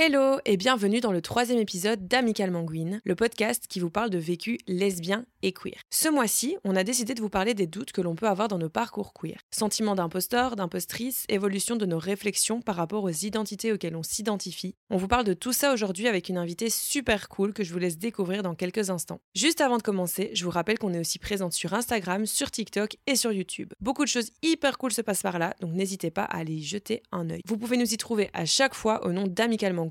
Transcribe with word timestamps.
Hello 0.00 0.38
et 0.44 0.56
bienvenue 0.56 1.00
dans 1.00 1.10
le 1.10 1.20
troisième 1.20 1.58
épisode 1.58 2.06
d'Amical 2.06 2.52
Manguine, 2.52 3.00
le 3.02 3.16
podcast 3.16 3.64
qui 3.68 3.80
vous 3.80 3.90
parle 3.90 4.10
de 4.10 4.18
vécu 4.18 4.56
lesbien 4.68 5.26
et 5.42 5.50
queer. 5.50 5.74
Ce 5.90 6.08
mois-ci, 6.08 6.56
on 6.62 6.76
a 6.76 6.84
décidé 6.84 7.14
de 7.14 7.20
vous 7.20 7.28
parler 7.28 7.52
des 7.52 7.66
doutes 7.66 7.90
que 7.90 8.00
l'on 8.00 8.14
peut 8.14 8.28
avoir 8.28 8.46
dans 8.46 8.58
nos 8.58 8.68
parcours 8.68 9.12
queer. 9.12 9.38
Sentiment 9.50 9.96
d'imposteur, 9.96 10.54
d'impostrice, 10.54 11.24
évolution 11.28 11.74
de 11.74 11.84
nos 11.84 11.98
réflexions 11.98 12.62
par 12.62 12.76
rapport 12.76 13.02
aux 13.02 13.10
identités 13.10 13.72
auxquelles 13.72 13.96
on 13.96 14.04
s'identifie. 14.04 14.76
On 14.88 14.98
vous 14.98 15.08
parle 15.08 15.24
de 15.24 15.34
tout 15.34 15.52
ça 15.52 15.72
aujourd'hui 15.72 16.06
avec 16.06 16.28
une 16.28 16.38
invitée 16.38 16.70
super 16.70 17.28
cool 17.28 17.52
que 17.52 17.64
je 17.64 17.72
vous 17.72 17.80
laisse 17.80 17.98
découvrir 17.98 18.44
dans 18.44 18.54
quelques 18.54 18.90
instants. 18.90 19.20
Juste 19.34 19.60
avant 19.60 19.78
de 19.78 19.82
commencer, 19.82 20.30
je 20.32 20.44
vous 20.44 20.52
rappelle 20.52 20.78
qu'on 20.78 20.94
est 20.94 21.00
aussi 21.00 21.18
présente 21.18 21.54
sur 21.54 21.74
Instagram, 21.74 22.24
sur 22.24 22.52
TikTok 22.52 22.98
et 23.08 23.16
sur 23.16 23.32
YouTube. 23.32 23.72
Beaucoup 23.80 24.04
de 24.04 24.08
choses 24.08 24.30
hyper 24.44 24.78
cool 24.78 24.92
se 24.92 25.02
passent 25.02 25.22
par 25.22 25.40
là, 25.40 25.56
donc 25.60 25.72
n'hésitez 25.72 26.12
pas 26.12 26.22
à 26.22 26.36
aller 26.36 26.54
y 26.54 26.62
jeter 26.62 27.02
un 27.10 27.28
œil. 27.30 27.40
Vous 27.44 27.58
pouvez 27.58 27.76
nous 27.76 27.92
y 27.92 27.96
trouver 27.96 28.30
à 28.32 28.44
chaque 28.44 28.74
fois 28.74 29.04
au 29.04 29.10
nom 29.10 29.26
d'Amical 29.26 29.72
Manguine 29.72 29.87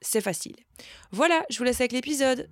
c'est 0.00 0.20
facile. 0.20 0.56
Voilà, 1.12 1.44
je 1.50 1.58
vous 1.58 1.64
laisse 1.64 1.80
avec 1.80 1.92
l'épisode. 1.92 2.48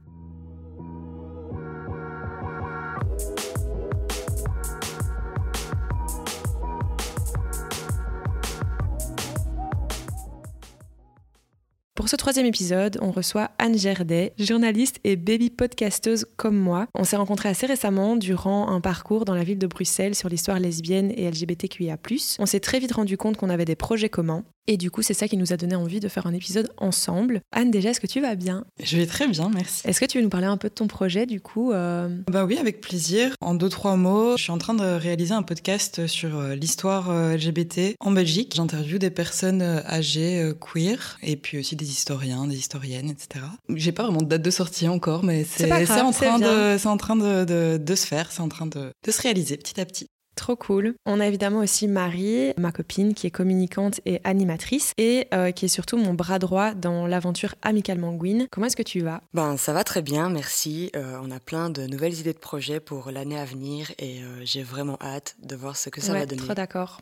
Pour 11.98 12.08
ce 12.08 12.14
troisième 12.14 12.46
épisode, 12.46 12.96
on 13.02 13.10
reçoit 13.10 13.50
Anne 13.58 13.76
Gerdet, 13.76 14.32
journaliste 14.38 15.00
et 15.02 15.16
baby 15.16 15.50
podcasteuse 15.50 16.26
comme 16.36 16.56
moi. 16.56 16.86
On 16.94 17.02
s'est 17.02 17.16
rencontrés 17.16 17.48
assez 17.48 17.66
récemment 17.66 18.14
durant 18.14 18.68
un 18.68 18.80
parcours 18.80 19.24
dans 19.24 19.34
la 19.34 19.42
ville 19.42 19.58
de 19.58 19.66
Bruxelles 19.66 20.14
sur 20.14 20.28
l'histoire 20.28 20.60
lesbienne 20.60 21.12
et 21.16 21.28
LGBTQIA+. 21.28 21.96
On 22.38 22.46
s'est 22.46 22.60
très 22.60 22.78
vite 22.78 22.92
rendu 22.92 23.16
compte 23.16 23.36
qu'on 23.36 23.50
avait 23.50 23.64
des 23.64 23.74
projets 23.74 24.08
communs 24.08 24.44
et 24.70 24.76
du 24.76 24.90
coup, 24.90 25.00
c'est 25.00 25.14
ça 25.14 25.28
qui 25.28 25.38
nous 25.38 25.54
a 25.54 25.56
donné 25.56 25.74
envie 25.74 25.98
de 25.98 26.08
faire 26.08 26.26
un 26.26 26.34
épisode 26.34 26.70
ensemble. 26.76 27.40
Anne, 27.52 27.70
déjà, 27.70 27.88
est-ce 27.88 28.00
que 28.00 28.06
tu 28.06 28.20
vas 28.20 28.34
bien? 28.34 28.66
Je 28.82 28.98
vais 28.98 29.06
très 29.06 29.26
bien, 29.26 29.50
merci. 29.52 29.80
Est-ce 29.88 29.98
que 29.98 30.04
tu 30.04 30.18
veux 30.18 30.22
nous 30.22 30.28
parler 30.28 30.46
un 30.46 30.58
peu 30.58 30.68
de 30.68 30.74
ton 30.74 30.86
projet, 30.86 31.24
du 31.24 31.40
coup 31.40 31.72
euh? 31.72 32.14
Bah 32.30 32.44
oui, 32.44 32.58
avec 32.58 32.83
plaisir. 32.83 33.34
En 33.40 33.55
deux, 33.55 33.70
trois 33.70 33.96
mots, 33.96 34.36
je 34.36 34.42
suis 34.42 34.52
en 34.52 34.58
train 34.58 34.74
de 34.74 34.84
réaliser 34.84 35.33
un 35.33 35.42
podcast 35.42 36.06
sur 36.06 36.38
euh, 36.38 36.55
l'histoire 36.55 37.08
euh, 37.08 37.34
LGBT 37.34 37.96
en 37.98 38.10
Belgique. 38.10 38.52
J'interviewe 38.56 38.98
des 38.98 39.08
personnes 39.08 39.62
âgées 39.62 40.52
queer 40.60 41.18
et 41.22 41.36
puis 41.36 41.58
aussi 41.58 41.74
des 41.74 41.88
historiens, 41.91 42.47
des 42.47 42.56
historiennes, 42.56 43.11
etc. 43.11 43.44
J'ai 43.69 43.92
pas 43.92 44.05
vraiment 44.05 44.22
de 44.22 44.27
date 44.27 44.42
de 44.42 44.50
sortie 44.50 44.89
encore, 44.89 45.25
mais 45.25 45.44
c'est 45.44 45.70
en 45.72 46.12
train, 46.12 46.39
de, 46.39 46.86
en 46.86 46.97
train 46.97 47.17
de, 47.17 47.77
de, 47.78 47.95
se 47.95 48.06
faire, 48.06 48.30
c'est 48.33 48.41
en 48.41 48.48
train 48.48 48.67
de, 48.67 48.91
de 49.05 49.11
se 49.11 49.22
réaliser 49.22 49.56
petit 49.56 49.80
à 49.80 49.84
petit. 49.84 50.06
Trop 50.39 50.55
cool. 50.55 50.95
On 51.05 51.19
a 51.19 51.27
évidemment 51.27 51.58
aussi 51.58 51.89
Marie, 51.89 52.53
ma 52.56 52.70
copine, 52.70 53.12
qui 53.12 53.27
est 53.27 53.30
communicante 53.30 54.00
et 54.06 54.20
animatrice 54.22 54.92
et 54.97 55.27
euh, 55.34 55.50
qui 55.50 55.64
est 55.64 55.69
surtout 55.69 55.97
mon 55.97 56.14
bras 56.14 56.39
droit 56.39 56.75
dans 56.75 57.08
l'aventure 57.08 57.56
Amical 57.62 57.98
Manguine. 57.98 58.47
Comment 58.52 58.67
est-ce 58.67 58.77
que 58.77 58.84
tu 58.84 59.00
vas? 59.00 59.20
Ben 59.34 59.56
ça 59.56 59.73
va 59.73 59.83
très 59.83 60.00
bien, 60.00 60.30
merci. 60.30 60.92
Euh, 60.95 61.19
on 61.25 61.33
a 61.33 61.41
plein 61.41 61.70
de 61.70 61.89
nouvelles 61.89 62.14
idées 62.20 62.33
de 62.33 62.39
projets 62.39 62.78
pour 62.78 63.11
l'année 63.11 63.36
à 63.36 63.45
venir 63.45 63.91
et 63.98 64.23
euh, 64.23 64.45
j'ai 64.45 64.62
vraiment 64.62 64.97
hâte 65.02 65.34
de 65.42 65.56
voir 65.56 65.77
ce 65.77 65.89
que 65.89 66.00
ça 66.00 66.12
va 66.12 66.25
donner. 66.25 66.41
Trop 66.41 66.55
d'accord. 66.55 67.00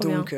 Donc 0.00 0.34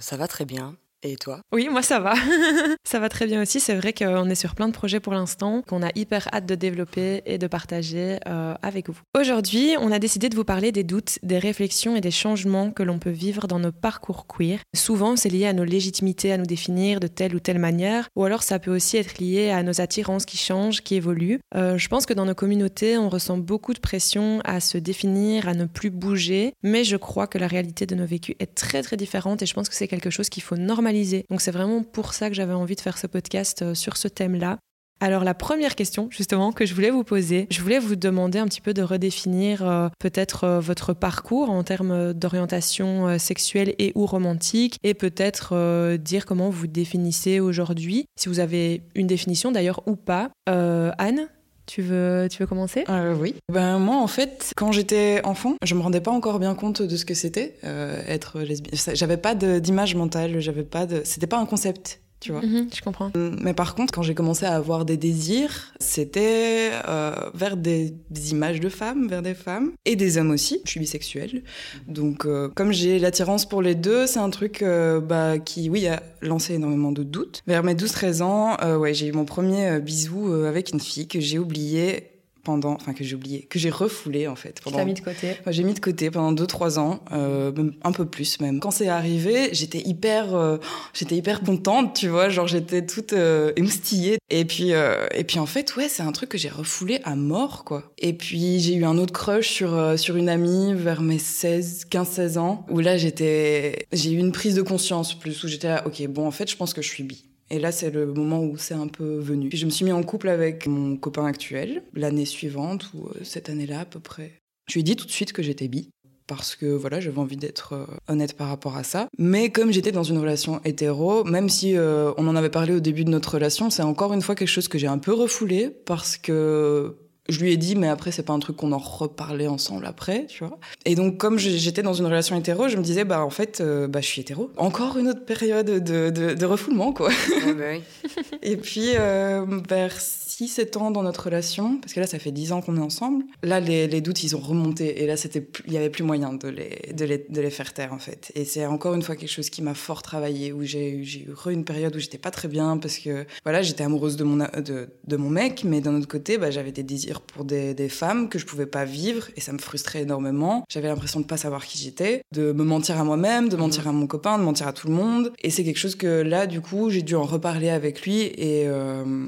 ça 0.00 0.16
va 0.16 0.26
très 0.26 0.46
bien. 0.46 0.76
Et 1.06 1.16
toi? 1.16 1.40
Oui, 1.52 1.68
moi 1.70 1.82
ça 1.82 2.00
va. 2.00 2.14
ça 2.84 2.98
va 2.98 3.10
très 3.10 3.26
bien 3.26 3.42
aussi. 3.42 3.60
C'est 3.60 3.74
vrai 3.74 3.92
qu'on 3.92 4.30
est 4.30 4.34
sur 4.34 4.54
plein 4.54 4.68
de 4.68 4.72
projets 4.72 5.00
pour 5.00 5.12
l'instant, 5.12 5.62
qu'on 5.68 5.82
a 5.82 5.90
hyper 5.94 6.28
hâte 6.32 6.46
de 6.46 6.54
développer 6.54 7.20
et 7.26 7.36
de 7.36 7.46
partager 7.46 8.18
euh, 8.26 8.54
avec 8.62 8.88
vous. 8.88 8.98
Aujourd'hui, 9.14 9.74
on 9.78 9.92
a 9.92 9.98
décidé 9.98 10.30
de 10.30 10.34
vous 10.34 10.44
parler 10.44 10.72
des 10.72 10.82
doutes, 10.82 11.18
des 11.22 11.38
réflexions 11.38 11.94
et 11.94 12.00
des 12.00 12.10
changements 12.10 12.70
que 12.70 12.82
l'on 12.82 12.98
peut 12.98 13.10
vivre 13.10 13.46
dans 13.46 13.58
nos 13.58 13.70
parcours 13.70 14.26
queer. 14.26 14.60
Souvent, 14.74 15.16
c'est 15.16 15.28
lié 15.28 15.44
à 15.44 15.52
nos 15.52 15.64
légitimités 15.64 16.32
à 16.32 16.38
nous 16.38 16.46
définir 16.46 17.00
de 17.00 17.06
telle 17.06 17.34
ou 17.34 17.40
telle 17.40 17.58
manière, 17.58 18.08
ou 18.16 18.24
alors 18.24 18.42
ça 18.42 18.58
peut 18.58 18.74
aussi 18.74 18.96
être 18.96 19.18
lié 19.18 19.50
à 19.50 19.62
nos 19.62 19.82
attirances 19.82 20.24
qui 20.24 20.38
changent, 20.38 20.80
qui 20.80 20.94
évoluent. 20.94 21.40
Euh, 21.54 21.76
je 21.76 21.88
pense 21.88 22.06
que 22.06 22.14
dans 22.14 22.24
nos 22.24 22.34
communautés, 22.34 22.96
on 22.96 23.10
ressent 23.10 23.36
beaucoup 23.36 23.74
de 23.74 23.80
pression 23.80 24.40
à 24.44 24.60
se 24.60 24.78
définir, 24.78 25.48
à 25.48 25.54
ne 25.54 25.66
plus 25.66 25.90
bouger, 25.90 26.54
mais 26.62 26.82
je 26.82 26.96
crois 26.96 27.26
que 27.26 27.36
la 27.36 27.46
réalité 27.46 27.84
de 27.84 27.94
nos 27.94 28.06
vécus 28.06 28.36
est 28.38 28.54
très 28.54 28.82
très 28.82 28.96
différente 28.96 29.42
et 29.42 29.46
je 29.46 29.52
pense 29.52 29.68
que 29.68 29.74
c'est 29.74 29.88
quelque 29.88 30.08
chose 30.08 30.30
qu'il 30.30 30.42
faut 30.42 30.56
normaliser 30.56 30.93
donc 31.30 31.40
c'est 31.40 31.50
vraiment 31.50 31.82
pour 31.82 32.14
ça 32.14 32.28
que 32.28 32.34
j'avais 32.34 32.52
envie 32.52 32.76
de 32.76 32.80
faire 32.80 32.98
ce 32.98 33.06
podcast 33.06 33.62
euh, 33.62 33.74
sur 33.74 33.96
ce 33.96 34.08
thème-là. 34.08 34.58
Alors 35.00 35.24
la 35.24 35.34
première 35.34 35.74
question 35.74 36.08
justement 36.10 36.52
que 36.52 36.64
je 36.64 36.74
voulais 36.74 36.90
vous 36.90 37.02
poser, 37.02 37.48
je 37.50 37.60
voulais 37.60 37.80
vous 37.80 37.96
demander 37.96 38.38
un 38.38 38.46
petit 38.46 38.60
peu 38.60 38.72
de 38.72 38.82
redéfinir 38.82 39.68
euh, 39.68 39.88
peut-être 39.98 40.44
euh, 40.44 40.60
votre 40.60 40.92
parcours 40.92 41.50
en 41.50 41.64
termes 41.64 42.12
d'orientation 42.12 43.18
sexuelle 43.18 43.74
et 43.78 43.92
ou 43.96 44.06
romantique 44.06 44.78
et 44.84 44.94
peut-être 44.94 45.96
dire 45.96 46.26
comment 46.26 46.48
vous 46.48 46.68
définissez 46.68 47.40
aujourd'hui, 47.40 48.06
si 48.16 48.28
vous 48.28 48.38
avez 48.38 48.82
une 48.94 49.08
définition 49.08 49.50
d'ailleurs 49.50 49.82
ou 49.86 49.96
pas. 49.96 50.30
Anne 50.46 51.28
tu 51.66 51.82
veux, 51.82 52.28
tu 52.30 52.38
veux 52.42 52.46
commencer? 52.46 52.84
Euh, 52.88 53.14
Oui. 53.18 53.34
Ben, 53.52 53.78
moi, 53.78 53.96
en 53.96 54.06
fait, 54.06 54.52
quand 54.56 54.72
j'étais 54.72 55.20
enfant, 55.24 55.54
je 55.64 55.74
me 55.74 55.80
rendais 55.80 56.00
pas 56.00 56.10
encore 56.10 56.38
bien 56.38 56.54
compte 56.54 56.82
de 56.82 56.96
ce 56.96 57.04
que 57.04 57.14
c'était 57.14 57.56
euh, 57.64 58.02
être 58.06 58.40
lesbienne. 58.40 58.78
J'avais 58.94 59.16
pas 59.16 59.34
d'image 59.34 59.94
mentale, 59.94 60.40
j'avais 60.40 60.64
pas 60.64 60.86
de. 60.86 61.02
C'était 61.04 61.26
pas 61.26 61.38
un 61.38 61.46
concept 61.46 62.00
tu 62.24 62.32
vois. 62.32 62.40
Mhm, 62.40 62.68
je 62.74 62.80
comprends. 62.80 63.10
Mais 63.14 63.52
par 63.52 63.74
contre, 63.74 63.92
quand 63.92 64.00
j'ai 64.00 64.14
commencé 64.14 64.46
à 64.46 64.54
avoir 64.54 64.86
des 64.86 64.96
désirs, 64.96 65.74
c'était 65.78 66.70
euh, 66.88 67.14
vers 67.34 67.58
des, 67.58 67.92
images 68.30 68.60
de 68.60 68.70
femmes, 68.70 69.08
vers 69.08 69.20
des 69.20 69.34
femmes 69.34 69.72
et 69.84 69.94
des 69.94 70.16
hommes 70.16 70.30
aussi. 70.30 70.62
Je 70.64 70.70
suis 70.70 70.80
bisexuelle, 70.80 71.42
donc 71.86 72.24
euh, 72.24 72.48
comme 72.54 72.72
j'ai 72.72 72.98
l'attirance 72.98 73.46
pour 73.46 73.60
les 73.60 73.74
deux, 73.74 74.06
c'est 74.06 74.20
un 74.20 74.30
truc 74.30 74.62
euh, 74.62 75.00
bah, 75.00 75.38
qui, 75.38 75.68
oui, 75.68 75.86
a 75.86 76.02
lancé 76.22 76.54
énormément 76.54 76.92
de 76.92 77.02
doutes. 77.02 77.42
Vers 77.46 77.62
mes 77.62 77.74
12-13 77.74 78.22
ans, 78.22 78.56
ouais, 78.78 78.94
j'ai 78.94 79.08
eu 79.08 79.12
mon 79.12 79.26
premier 79.26 79.78
bisou 79.80 80.32
avec 80.32 80.70
une 80.72 80.80
fille 80.80 81.06
que 81.06 81.20
j'ai 81.20 81.38
oublié 81.38 82.13
pendant, 82.44 82.74
enfin 82.74 82.92
que 82.92 83.02
j'ai 83.02 83.16
oublié, 83.16 83.42
que 83.42 83.58
j'ai 83.58 83.70
refoulé 83.70 84.28
en 84.28 84.36
fait. 84.36 84.60
Pendant, 84.62 84.84
mis 84.84 84.94
de 84.94 85.00
côté? 85.00 85.34
j'ai 85.48 85.64
mis 85.64 85.74
de 85.74 85.80
côté 85.80 86.10
pendant 86.10 86.32
2-3 86.32 86.78
ans, 86.78 87.00
euh, 87.12 87.52
un 87.82 87.92
peu 87.92 88.04
plus 88.04 88.40
même. 88.40 88.60
Quand 88.60 88.70
c'est 88.70 88.88
arrivé, 88.88 89.48
j'étais 89.52 89.80
hyper, 89.80 90.34
euh, 90.34 90.58
j'étais 90.92 91.16
hyper 91.16 91.40
contente, 91.40 91.94
tu 91.94 92.08
vois, 92.08 92.28
genre 92.28 92.46
j'étais 92.46 92.86
toute 92.86 93.12
euh, 93.12 93.52
émoustillée. 93.56 94.18
Et 94.30 94.44
puis, 94.44 94.70
et 94.70 95.24
puis 95.24 95.38
en 95.38 95.46
fait, 95.46 95.74
ouais, 95.76 95.88
c'est 95.88 96.02
un 96.02 96.12
truc 96.12 96.28
que 96.28 96.38
j'ai 96.38 96.48
refoulé 96.48 97.00
à 97.04 97.16
mort, 97.16 97.64
quoi. 97.64 97.92
Et 97.98 98.12
puis 98.12 98.60
j'ai 98.60 98.74
eu 98.74 98.84
un 98.84 98.98
autre 98.98 99.12
crush 99.12 99.48
sur 99.48 99.98
sur 99.98 100.16
une 100.16 100.28
amie 100.28 100.74
vers 100.74 101.02
mes 101.02 101.18
16, 101.18 101.86
15-16 101.90 102.38
ans, 102.38 102.66
où 102.70 102.80
là 102.80 102.96
j'étais, 102.96 103.86
j'ai 103.92 104.12
eu 104.12 104.18
une 104.18 104.32
prise 104.32 104.54
de 104.54 104.62
conscience 104.62 105.14
plus, 105.14 105.42
où 105.44 105.48
j'étais 105.48 105.68
là, 105.68 105.86
ok, 105.86 106.06
bon 106.08 106.26
en 106.26 106.30
fait, 106.30 106.50
je 106.50 106.56
pense 106.56 106.74
que 106.74 106.82
je 106.82 106.88
suis 106.88 107.04
bi. 107.04 107.24
Et 107.50 107.58
là, 107.58 107.72
c'est 107.72 107.90
le 107.90 108.06
moment 108.06 108.42
où 108.42 108.56
c'est 108.56 108.74
un 108.74 108.88
peu 108.88 109.18
venu. 109.18 109.48
Puis 109.48 109.58
je 109.58 109.66
me 109.66 109.70
suis 109.70 109.84
mis 109.84 109.92
en 109.92 110.02
couple 110.02 110.28
avec 110.28 110.66
mon 110.66 110.96
copain 110.96 111.26
actuel 111.26 111.82
l'année 111.94 112.24
suivante, 112.24 112.90
ou 112.94 113.06
euh, 113.06 113.20
cette 113.22 113.48
année-là 113.48 113.80
à 113.80 113.84
peu 113.84 114.00
près. 114.00 114.32
Je 114.68 114.74
lui 114.74 114.80
ai 114.80 114.84
dit 114.84 114.96
tout 114.96 115.06
de 115.06 115.10
suite 115.10 115.32
que 115.32 115.42
j'étais 115.42 115.68
bi 115.68 115.90
parce 116.26 116.56
que 116.56 116.66
voilà, 116.66 117.00
j'avais 117.00 117.18
envie 117.18 117.36
d'être 117.36 117.74
euh, 117.74 117.86
honnête 118.08 118.34
par 118.34 118.48
rapport 118.48 118.76
à 118.76 118.82
ça. 118.82 119.08
Mais 119.18 119.50
comme 119.50 119.72
j'étais 119.72 119.92
dans 119.92 120.02
une 120.02 120.18
relation 120.18 120.60
hétéro, 120.64 121.24
même 121.24 121.48
si 121.48 121.76
euh, 121.76 122.12
on 122.16 122.26
en 122.28 122.36
avait 122.36 122.50
parlé 122.50 122.74
au 122.74 122.80
début 122.80 123.04
de 123.04 123.10
notre 123.10 123.34
relation, 123.34 123.70
c'est 123.70 123.82
encore 123.82 124.12
une 124.14 124.22
fois 124.22 124.34
quelque 124.34 124.48
chose 124.48 124.68
que 124.68 124.78
j'ai 124.78 124.86
un 124.86 124.98
peu 124.98 125.12
refoulé 125.12 125.68
parce 125.68 126.16
que 126.16 126.96
je 127.28 127.40
lui 127.40 127.52
ai 127.52 127.56
dit, 127.56 127.74
mais 127.74 127.88
après, 127.88 128.12
c'est 128.12 128.22
pas 128.22 128.34
un 128.34 128.38
truc 128.38 128.56
qu'on 128.56 128.72
en 128.72 128.78
reparlait 128.78 129.46
ensemble 129.46 129.86
après, 129.86 130.26
tu 130.26 130.44
vois. 130.44 130.58
Et 130.84 130.94
donc, 130.94 131.16
comme 131.16 131.38
j'étais 131.38 131.82
dans 131.82 131.94
une 131.94 132.04
relation 132.04 132.36
hétéro, 132.36 132.68
je 132.68 132.76
me 132.76 132.82
disais, 132.82 133.04
bah, 133.04 133.24
en 133.24 133.30
fait, 133.30 133.60
euh, 133.60 133.88
bah, 133.88 134.00
je 134.02 134.06
suis 134.06 134.20
hétéro. 134.20 134.50
Encore 134.56 134.98
une 134.98 135.08
autre 135.08 135.24
période 135.24 135.66
de, 135.66 136.10
de, 136.10 136.44
refoulement, 136.44 136.92
quoi. 136.92 137.08
Bah 137.56 137.64
et 138.42 138.56
puis, 138.56 138.90
euh, 138.96 139.46
vers 139.68 139.98
6-7 140.34 140.78
ans 140.78 140.90
dans 140.90 141.02
notre 141.02 141.24
relation, 141.24 141.78
parce 141.78 141.92
que 141.92 142.00
là, 142.00 142.06
ça 142.06 142.18
fait 142.18 142.32
10 142.32 142.52
ans 142.52 142.60
qu'on 142.60 142.76
est 142.76 142.80
ensemble, 142.80 143.24
là, 143.42 143.60
les, 143.60 143.86
les, 143.86 144.00
doutes, 144.00 144.24
ils 144.24 144.34
ont 144.34 144.40
remonté. 144.40 145.02
Et 145.02 145.06
là, 145.06 145.16
c'était, 145.16 145.46
il 145.66 145.72
y 145.72 145.76
avait 145.76 145.90
plus 145.90 146.02
moyen 146.02 146.32
de 146.32 146.48
les, 146.48 146.92
de 146.92 147.04
les, 147.04 147.26
de 147.28 147.40
les 147.40 147.50
faire 147.50 147.72
taire, 147.72 147.92
en 147.92 147.98
fait. 147.98 148.32
Et 148.34 148.44
c'est 148.44 148.66
encore 148.66 148.94
une 148.94 149.02
fois 149.02 149.16
quelque 149.16 149.30
chose 149.30 149.50
qui 149.50 149.62
m'a 149.62 149.74
fort 149.74 150.02
travaillé, 150.02 150.52
où 150.52 150.64
j'ai 150.64 150.90
eu, 150.90 151.04
j'ai 151.04 151.20
eu 151.20 151.52
une 151.52 151.64
période 151.64 151.94
où 151.94 151.98
j'étais 151.98 152.18
pas 152.18 152.30
très 152.30 152.48
bien, 152.48 152.78
parce 152.78 152.98
que, 152.98 153.26
voilà, 153.44 153.62
j'étais 153.62 153.84
amoureuse 153.84 154.16
de 154.16 154.24
mon, 154.24 154.36
de, 154.36 154.88
de 155.06 155.16
mon 155.16 155.30
mec, 155.30 155.62
mais 155.64 155.80
d'un 155.80 155.94
autre 155.94 156.08
côté, 156.08 156.36
bah, 156.38 156.50
j'avais 156.50 156.72
des 156.72 156.82
désirs 156.82 157.20
pour 157.20 157.44
des, 157.44 157.74
des, 157.74 157.88
femmes 157.88 158.28
que 158.28 158.38
je 158.38 158.46
pouvais 158.46 158.66
pas 158.66 158.84
vivre, 158.84 159.28
et 159.36 159.40
ça 159.40 159.52
me 159.52 159.58
frustrait 159.58 160.02
énormément. 160.02 160.64
J'avais 160.68 160.88
l'impression 160.88 161.20
de 161.20 161.26
pas 161.26 161.36
savoir 161.36 161.64
qui 161.64 161.78
j'étais, 161.78 162.22
de 162.32 162.52
me 162.52 162.64
mentir 162.64 162.98
à 162.98 163.04
moi-même, 163.04 163.48
de 163.48 163.56
mentir 163.56 163.84
mmh. 163.84 163.88
à 163.88 163.92
mon 163.92 164.06
copain, 164.06 164.38
de 164.38 164.42
mentir 164.42 164.66
à 164.66 164.72
tout 164.72 164.88
le 164.88 164.94
monde. 164.94 165.32
Et 165.42 165.50
c'est 165.50 165.62
quelque 165.62 165.78
chose 165.78 165.94
que 165.94 166.22
là, 166.22 166.46
du 166.46 166.60
coup, 166.60 166.90
j'ai 166.90 167.02
dû 167.02 167.14
en 167.14 167.24
reparler 167.24 167.68
avec 167.68 168.02
lui, 168.02 168.22
et... 168.22 168.64
Euh, 168.66 169.26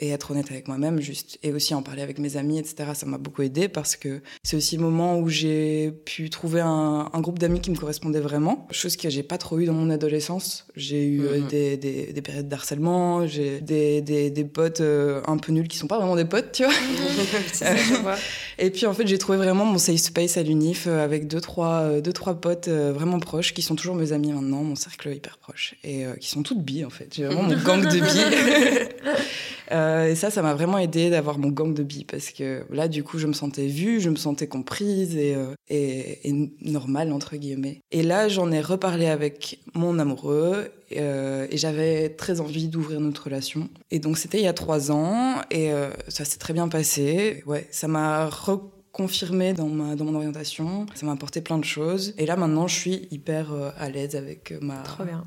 et 0.00 0.08
être 0.08 0.30
honnête 0.30 0.50
avec 0.50 0.68
moi-même 0.68 1.00
juste 1.00 1.38
et 1.42 1.52
aussi 1.52 1.74
en 1.74 1.82
parler 1.82 2.02
avec 2.02 2.18
mes 2.18 2.36
amis 2.36 2.58
etc 2.58 2.90
ça 2.94 3.06
m'a 3.06 3.18
beaucoup 3.18 3.42
aidé 3.42 3.68
parce 3.68 3.96
que 3.96 4.20
c'est 4.42 4.56
aussi 4.56 4.76
le 4.76 4.82
moment 4.82 5.18
où 5.18 5.28
j'ai 5.28 5.92
pu 6.04 6.30
trouver 6.30 6.60
un, 6.60 7.08
groupe 7.20 7.38
d'amis 7.38 7.60
qui 7.60 7.70
me 7.70 7.76
correspondait 7.76 8.20
vraiment. 8.20 8.66
Chose 8.70 8.96
que 8.96 9.10
j'ai 9.10 9.22
pas 9.22 9.36
trop 9.36 9.58
eu 9.58 9.66
dans 9.66 9.74
mon 9.74 9.90
adolescence. 9.90 10.66
J'ai 10.74 11.04
eu 11.04 11.22
euh, 11.22 11.40
mhm. 11.40 11.48
des, 11.48 11.76
des, 11.76 12.12
des, 12.12 12.22
périodes 12.22 12.48
d'harcèlement 12.48 13.26
j'ai 13.26 13.60
des, 13.60 14.00
des, 14.00 14.30
des, 14.30 14.44
potes 14.44 14.80
euh, 14.80 15.20
un 15.26 15.36
peu 15.36 15.52
nuls 15.52 15.68
qui 15.68 15.76
sont 15.76 15.86
pas 15.86 15.98
vraiment 15.98 16.16
des 16.16 16.24
potes 16.24 16.52
tu 16.52 16.64
vois, 16.64 16.72
ça, 17.52 17.74
vois. 18.02 18.16
et 18.58 18.70
puis 18.70 18.86
en 18.86 18.94
fait 18.94 19.06
j'ai 19.06 19.18
trouvé 19.18 19.36
vraiment 19.36 19.64
mon 19.64 19.78
safe 19.78 20.00
space 20.00 20.36
à 20.36 20.42
l'unif 20.42 20.86
euh, 20.86 21.04
avec 21.04 21.26
deux 21.26 21.40
trois 21.40 22.00
deux 22.00 22.12
trois 22.12 22.34
potes 22.34 22.68
vraiment 22.68 23.18
proches 23.18 23.52
qui 23.52 23.62
sont 23.62 23.74
toujours 23.74 23.94
mes 23.94 24.12
amis 24.12 24.32
maintenant 24.32 24.62
mon 24.62 24.76
cercle 24.76 25.12
hyper 25.14 25.38
proche 25.38 25.74
et 25.84 26.04
qui 26.20 26.28
sont 26.28 26.42
toutes 26.42 26.62
billes 26.62 26.84
en 26.84 26.90
fait. 26.90 27.12
J'ai 27.14 27.26
vraiment 27.26 27.42
mon 27.42 27.62
gang 27.62 27.82
de 27.82 28.00
billes 28.00 28.88
Euh, 29.72 30.08
et 30.08 30.14
ça, 30.14 30.30
ça 30.30 30.42
m'a 30.42 30.54
vraiment 30.54 30.78
aidé 30.78 31.10
d'avoir 31.10 31.38
mon 31.38 31.48
gang 31.48 31.72
de 31.74 31.82
billes 31.82 32.04
parce 32.04 32.30
que 32.30 32.64
là, 32.70 32.88
du 32.88 33.02
coup, 33.02 33.18
je 33.18 33.26
me 33.26 33.32
sentais 33.32 33.66
vue, 33.66 34.00
je 34.00 34.10
me 34.10 34.16
sentais 34.16 34.46
comprise 34.46 35.16
et, 35.16 35.34
euh, 35.34 35.54
et, 35.68 36.28
et 36.28 36.52
normale, 36.62 37.12
entre 37.12 37.36
guillemets. 37.36 37.80
Et 37.90 38.02
là, 38.02 38.28
j'en 38.28 38.50
ai 38.52 38.60
reparlé 38.60 39.06
avec 39.06 39.60
mon 39.74 39.98
amoureux 39.98 40.70
euh, 40.96 41.46
et 41.50 41.56
j'avais 41.56 42.10
très 42.10 42.40
envie 42.40 42.68
d'ouvrir 42.68 43.00
notre 43.00 43.24
relation. 43.24 43.68
Et 43.90 43.98
donc, 43.98 44.18
c'était 44.18 44.38
il 44.38 44.44
y 44.44 44.48
a 44.48 44.52
trois 44.52 44.90
ans 44.90 45.36
et 45.50 45.70
ça 46.08 46.24
s'est 46.24 46.38
très 46.38 46.52
bien 46.52 46.68
passé. 46.68 47.42
Ouais, 47.46 47.66
ça 47.70 47.88
m'a 47.88 48.26
reconfirmé 48.26 49.52
dans, 49.52 49.68
ma, 49.68 49.94
dans 49.94 50.04
mon 50.04 50.14
orientation. 50.14 50.86
Ça 50.94 51.06
m'a 51.06 51.12
apporté 51.12 51.40
plein 51.40 51.58
de 51.58 51.64
choses. 51.64 52.14
Et 52.18 52.26
là, 52.26 52.36
maintenant, 52.36 52.66
je 52.66 52.74
suis 52.74 53.08
hyper 53.10 53.52
à 53.76 53.88
l'aise 53.88 54.16
avec 54.16 54.52
ma. 54.60 54.78
Trop 54.82 55.04
bien. 55.04 55.24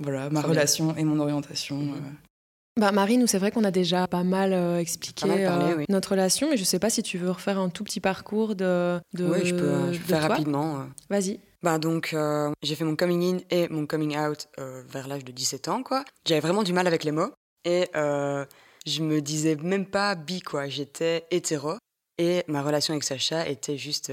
Voilà, 0.00 0.30
ma 0.30 0.40
relation 0.40 0.96
et 0.96 1.04
mon 1.04 1.18
orientation. 1.18 1.76
Mmh. 1.76 2.29
Bah, 2.76 2.92
Marie, 2.92 3.18
nous, 3.18 3.26
c'est 3.26 3.38
vrai 3.38 3.50
qu'on 3.50 3.64
a 3.64 3.70
déjà 3.70 4.06
pas 4.06 4.22
mal 4.22 4.52
euh, 4.52 4.78
expliqué 4.78 5.26
euh, 5.28 5.84
notre 5.88 6.12
relation, 6.12 6.48
mais 6.48 6.56
je 6.56 6.64
sais 6.64 6.78
pas 6.78 6.90
si 6.90 7.02
tu 7.02 7.18
veux 7.18 7.30
refaire 7.30 7.58
un 7.58 7.68
tout 7.68 7.84
petit 7.84 8.00
parcours 8.00 8.54
de. 8.54 9.00
de 9.12 9.26
oui, 9.26 9.40
je 9.44 9.54
peux, 9.54 9.64
euh, 9.64 9.92
faire 9.92 10.22
rapidement. 10.22 10.86
Vas-y. 11.08 11.40
Bah 11.62 11.78
donc 11.78 12.16
j'ai 12.62 12.74
fait 12.74 12.84
mon 12.84 12.96
coming 12.96 13.34
in 13.34 13.38
et 13.50 13.68
mon 13.68 13.84
coming 13.84 14.16
out 14.16 14.48
vers 14.56 15.06
l'âge 15.08 15.26
de 15.26 15.32
17 15.32 15.68
ans 15.68 15.82
quoi. 15.82 16.06
J'avais 16.24 16.40
vraiment 16.40 16.62
du 16.62 16.72
mal 16.72 16.86
avec 16.86 17.04
les 17.04 17.10
mots 17.10 17.34
et 17.66 17.86
je 17.94 19.02
me 19.02 19.20
disais 19.20 19.56
même 19.56 19.84
pas 19.84 20.14
bi 20.14 20.40
quoi, 20.40 20.68
j'étais 20.68 21.26
hétéro 21.30 21.74
et 22.16 22.44
ma 22.48 22.62
relation 22.62 22.94
avec 22.94 23.04
Sacha 23.04 23.46
était 23.46 23.76
juste 23.76 24.10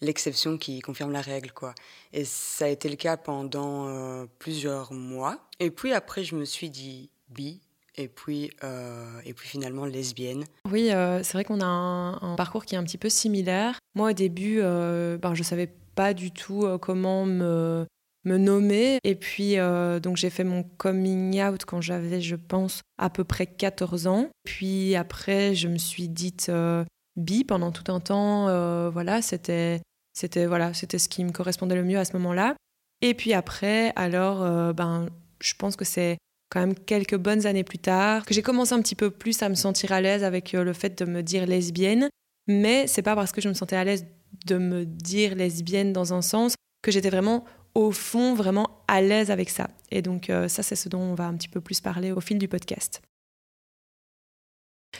l'exception 0.00 0.56
qui 0.56 0.80
confirme 0.80 1.12
la 1.12 1.20
règle 1.20 1.52
quoi. 1.52 1.74
Et 2.14 2.24
ça 2.24 2.64
a 2.64 2.68
été 2.68 2.88
le 2.88 2.96
cas 2.96 3.18
pendant 3.18 4.26
plusieurs 4.38 4.94
mois 4.94 5.36
et 5.58 5.70
puis 5.70 5.92
après 5.92 6.24
je 6.24 6.34
me 6.34 6.46
suis 6.46 6.70
dit 6.70 7.10
bi 7.28 7.60
et 8.00 8.08
puis, 8.08 8.50
euh, 8.64 9.20
et 9.24 9.34
puis 9.34 9.48
finalement 9.48 9.84
lesbienne. 9.84 10.44
Oui, 10.70 10.90
euh, 10.90 11.22
c'est 11.22 11.34
vrai 11.34 11.44
qu'on 11.44 11.60
a 11.60 11.66
un, 11.66 12.34
parcours 12.36 12.64
qui 12.64 12.74
est 12.74 12.78
un 12.78 12.84
petit 12.84 12.98
peu 12.98 13.08
similaire. 13.08 13.78
Moi, 13.94 14.10
au 14.10 14.12
début, 14.12 14.58
euh, 14.60 15.18
ben, 15.18 15.34
je 15.34 15.40
ne 15.40 15.44
savais 15.44 15.72
pas 15.94 16.14
du 16.14 16.30
tout 16.30 16.66
comment 16.80 17.26
me, 17.26 17.86
me 18.24 18.38
nommer. 18.38 18.98
Et 19.04 19.14
puis, 19.14 19.56
donc 20.02 20.16
j'ai 20.16 20.30
fait 20.30 20.44
mon 20.44 20.62
coming 20.62 21.42
out 21.42 21.64
quand 21.64 21.80
j'avais, 21.80 22.20
je 22.20 22.36
pense, 22.36 22.80
à 22.98 23.10
peu 23.10 23.24
près 23.24 23.46
14 23.46 24.06
ans. 24.06 24.28
Puis 24.44 24.94
après, 24.94 25.54
je 25.54 25.68
me 25.68 25.78
suis 25.78 26.08
dite 26.08 26.50
bi 27.16 27.44
pendant 27.44 27.70
tout 27.70 27.92
un 27.92 28.00
temps. 28.00 28.46
voilà, 28.90 29.20
c'était, 29.20 29.82
c'était, 30.14 30.46
voilà, 30.46 30.72
c'était 30.72 30.98
ce 30.98 31.08
qui 31.08 31.24
me 31.24 31.32
correspondait 31.32 31.74
le 31.74 31.84
mieux 31.84 31.98
à 31.98 32.04
ce 32.04 32.14
moment-là. 32.14 32.54
Et 33.02 33.14
puis 33.14 33.34
après, 33.34 33.92
alors, 33.96 34.72
ben, 34.72 35.08
je 35.42 35.54
pense 35.54 35.76
que 35.76 35.84
c'est 35.84 36.16
quand 36.50 36.60
même 36.60 36.74
quelques 36.74 37.16
bonnes 37.16 37.46
années 37.46 37.64
plus 37.64 37.78
tard, 37.78 38.26
que 38.26 38.34
j'ai 38.34 38.42
commencé 38.42 38.74
un 38.74 38.82
petit 38.82 38.96
peu 38.96 39.10
plus 39.10 39.40
à 39.42 39.48
me 39.48 39.54
sentir 39.54 39.92
à 39.92 40.00
l'aise 40.00 40.24
avec 40.24 40.54
euh, 40.54 40.64
le 40.64 40.72
fait 40.72 40.98
de 40.98 41.10
me 41.10 41.22
dire 41.22 41.46
lesbienne. 41.46 42.08
Mais 42.48 42.86
c'est 42.86 43.02
pas 43.02 43.14
parce 43.14 43.32
que 43.32 43.40
je 43.40 43.48
me 43.48 43.54
sentais 43.54 43.76
à 43.76 43.84
l'aise 43.84 44.04
de 44.46 44.58
me 44.58 44.84
dire 44.84 45.34
lesbienne 45.34 45.92
dans 45.92 46.12
un 46.12 46.22
sens 46.22 46.54
que 46.82 46.90
j'étais 46.90 47.10
vraiment 47.10 47.44
au 47.74 47.92
fond 47.92 48.34
vraiment 48.34 48.82
à 48.88 49.00
l'aise 49.00 49.30
avec 49.30 49.48
ça. 49.48 49.68
Et 49.90 50.02
donc 50.02 50.28
euh, 50.28 50.48
ça 50.48 50.62
c'est 50.62 50.76
ce 50.76 50.88
dont 50.88 51.00
on 51.00 51.14
va 51.14 51.26
un 51.26 51.34
petit 51.34 51.48
peu 51.48 51.60
plus 51.60 51.80
parler 51.80 52.10
au 52.10 52.20
fil 52.20 52.38
du 52.38 52.48
podcast. 52.48 53.00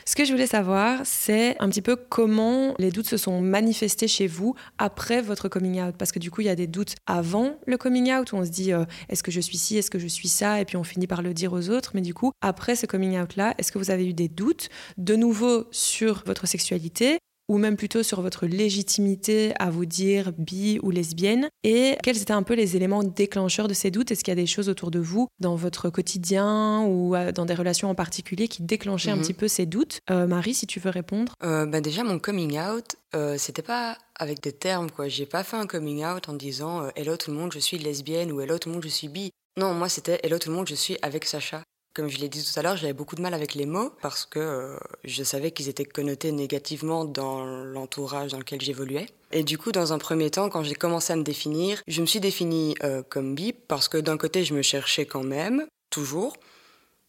Ce 0.04 0.16
que 0.16 0.24
je 0.24 0.32
voulais 0.32 0.46
savoir, 0.46 1.00
c'est 1.04 1.56
un 1.60 1.68
petit 1.68 1.82
peu 1.82 1.96
comment 1.96 2.74
les 2.78 2.90
doutes 2.90 3.08
se 3.08 3.16
sont 3.16 3.40
manifestés 3.40 4.08
chez 4.08 4.26
vous 4.26 4.54
après 4.78 5.22
votre 5.22 5.48
coming 5.48 5.80
out. 5.80 5.94
Parce 5.96 6.12
que 6.12 6.18
du 6.18 6.30
coup, 6.30 6.40
il 6.40 6.46
y 6.46 6.50
a 6.50 6.56
des 6.56 6.66
doutes 6.66 6.94
avant 7.06 7.56
le 7.66 7.76
coming 7.76 8.12
out 8.12 8.32
où 8.32 8.36
on 8.36 8.44
se 8.44 8.50
dit 8.50 8.72
euh, 8.72 8.84
est-ce 9.08 9.22
que 9.22 9.30
je 9.30 9.40
suis 9.40 9.58
ci, 9.58 9.78
est-ce 9.78 9.90
que 9.90 9.98
je 9.98 10.08
suis 10.08 10.28
ça, 10.28 10.60
et 10.60 10.64
puis 10.64 10.76
on 10.76 10.84
finit 10.84 11.06
par 11.06 11.22
le 11.22 11.34
dire 11.34 11.52
aux 11.52 11.70
autres. 11.70 11.92
Mais 11.94 12.00
du 12.00 12.14
coup, 12.14 12.32
après 12.40 12.76
ce 12.76 12.86
coming 12.86 13.18
out-là, 13.20 13.54
est-ce 13.58 13.72
que 13.72 13.78
vous 13.78 13.90
avez 13.90 14.08
eu 14.08 14.14
des 14.14 14.28
doutes 14.28 14.68
de 14.96 15.16
nouveau 15.16 15.66
sur 15.70 16.22
votre 16.26 16.46
sexualité? 16.46 17.18
Ou 17.50 17.58
même 17.58 17.76
plutôt 17.76 18.04
sur 18.04 18.22
votre 18.22 18.46
légitimité 18.46 19.52
à 19.58 19.70
vous 19.70 19.84
dire 19.84 20.32
bi 20.38 20.78
ou 20.84 20.92
lesbienne 20.92 21.48
et 21.64 21.96
quels 22.04 22.22
étaient 22.22 22.32
un 22.32 22.44
peu 22.44 22.54
les 22.54 22.76
éléments 22.76 23.02
déclencheurs 23.02 23.66
de 23.66 23.74
ces 23.74 23.90
doutes? 23.90 24.12
Est-ce 24.12 24.22
qu'il 24.22 24.30
y 24.30 24.38
a 24.38 24.40
des 24.40 24.46
choses 24.46 24.68
autour 24.68 24.92
de 24.92 25.00
vous 25.00 25.26
dans 25.40 25.56
votre 25.56 25.90
quotidien 25.90 26.82
ou 26.82 27.16
euh, 27.16 27.32
dans 27.32 27.46
des 27.46 27.54
relations 27.54 27.90
en 27.90 27.96
particulier 27.96 28.46
qui 28.46 28.62
déclenchaient 28.62 29.10
un 29.10 29.16
mhm. 29.16 29.22
petit 29.22 29.34
peu 29.34 29.48
ces 29.48 29.66
doutes? 29.66 29.98
Euh, 30.12 30.28
Marie, 30.28 30.54
si 30.54 30.68
tu 30.68 30.78
veux 30.78 30.90
répondre. 30.90 31.34
Euh, 31.42 31.66
bah 31.66 31.80
déjà, 31.80 32.04
mon 32.04 32.20
coming 32.20 32.56
out, 32.60 32.94
c'était 33.36 33.62
pas 33.62 33.98
avec 34.14 34.40
des 34.40 34.52
termes 34.52 34.88
quoi. 34.88 35.08
J'ai 35.08 35.26
pas 35.26 35.42
fait 35.42 35.56
un 35.56 35.66
coming 35.66 36.04
out 36.04 36.28
en 36.28 36.34
disant 36.34 36.88
hello 36.94 37.16
tout 37.16 37.32
le 37.32 37.36
monde, 37.36 37.52
je 37.52 37.58
suis 37.58 37.78
lesbienne 37.78 38.30
ou 38.30 38.40
hello 38.40 38.58
tout 38.60 38.68
le 38.68 38.76
monde, 38.76 38.84
je 38.84 38.88
suis 38.88 39.08
bi. 39.08 39.32
Non, 39.58 39.74
moi 39.74 39.88
c'était 39.88 40.20
hello 40.22 40.38
tout 40.38 40.50
le 40.50 40.54
monde, 40.54 40.68
je 40.68 40.76
suis 40.76 40.96
avec 41.02 41.24
Sacha. 41.24 41.64
Comme 42.00 42.08
je 42.08 42.16
l'ai 42.16 42.30
dit 42.30 42.42
tout 42.42 42.58
à 42.58 42.62
l'heure, 42.62 42.78
j'avais 42.78 42.94
beaucoup 42.94 43.14
de 43.14 43.20
mal 43.20 43.34
avec 43.34 43.54
les 43.54 43.66
mots 43.66 43.92
parce 44.00 44.24
que 44.24 44.38
euh, 44.38 44.78
je 45.04 45.22
savais 45.22 45.50
qu'ils 45.50 45.68
étaient 45.68 45.84
connotés 45.84 46.32
négativement 46.32 47.04
dans 47.04 47.44
l'entourage 47.44 48.30
dans 48.30 48.38
lequel 48.38 48.58
j'évoluais. 48.62 49.04
Et 49.32 49.44
du 49.44 49.58
coup, 49.58 49.70
dans 49.70 49.92
un 49.92 49.98
premier 49.98 50.30
temps, 50.30 50.48
quand 50.48 50.62
j'ai 50.62 50.74
commencé 50.74 51.12
à 51.12 51.16
me 51.16 51.22
définir, 51.22 51.82
je 51.86 52.00
me 52.00 52.06
suis 52.06 52.18
définie 52.18 52.74
euh, 52.84 53.02
comme 53.06 53.34
bi 53.34 53.52
parce 53.52 53.86
que 53.86 53.98
d'un 53.98 54.16
côté, 54.16 54.44
je 54.44 54.54
me 54.54 54.62
cherchais 54.62 55.04
quand 55.04 55.22
même, 55.22 55.66
toujours, 55.90 56.38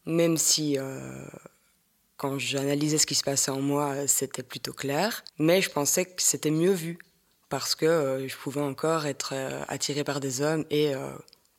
même 0.06 0.36
si 0.36 0.78
euh, 0.78 1.24
quand 2.18 2.38
j'analysais 2.38 2.98
ce 2.98 3.08
qui 3.08 3.16
se 3.16 3.24
passait 3.24 3.52
en 3.52 3.62
moi, 3.62 3.96
c'était 4.08 4.44
plutôt 4.44 4.74
clair. 4.74 5.24
Mais 5.38 5.62
je 5.62 5.70
pensais 5.70 6.04
que 6.04 6.22
c'était 6.22 6.52
mieux 6.52 6.74
vu 6.74 7.00
parce 7.48 7.76
que 7.76 8.26
je 8.28 8.36
pouvais 8.36 8.60
encore 8.60 9.06
être 9.06 9.34
attirée 9.70 10.04
par 10.04 10.20
des 10.20 10.42
hommes 10.42 10.66
et 10.70 10.92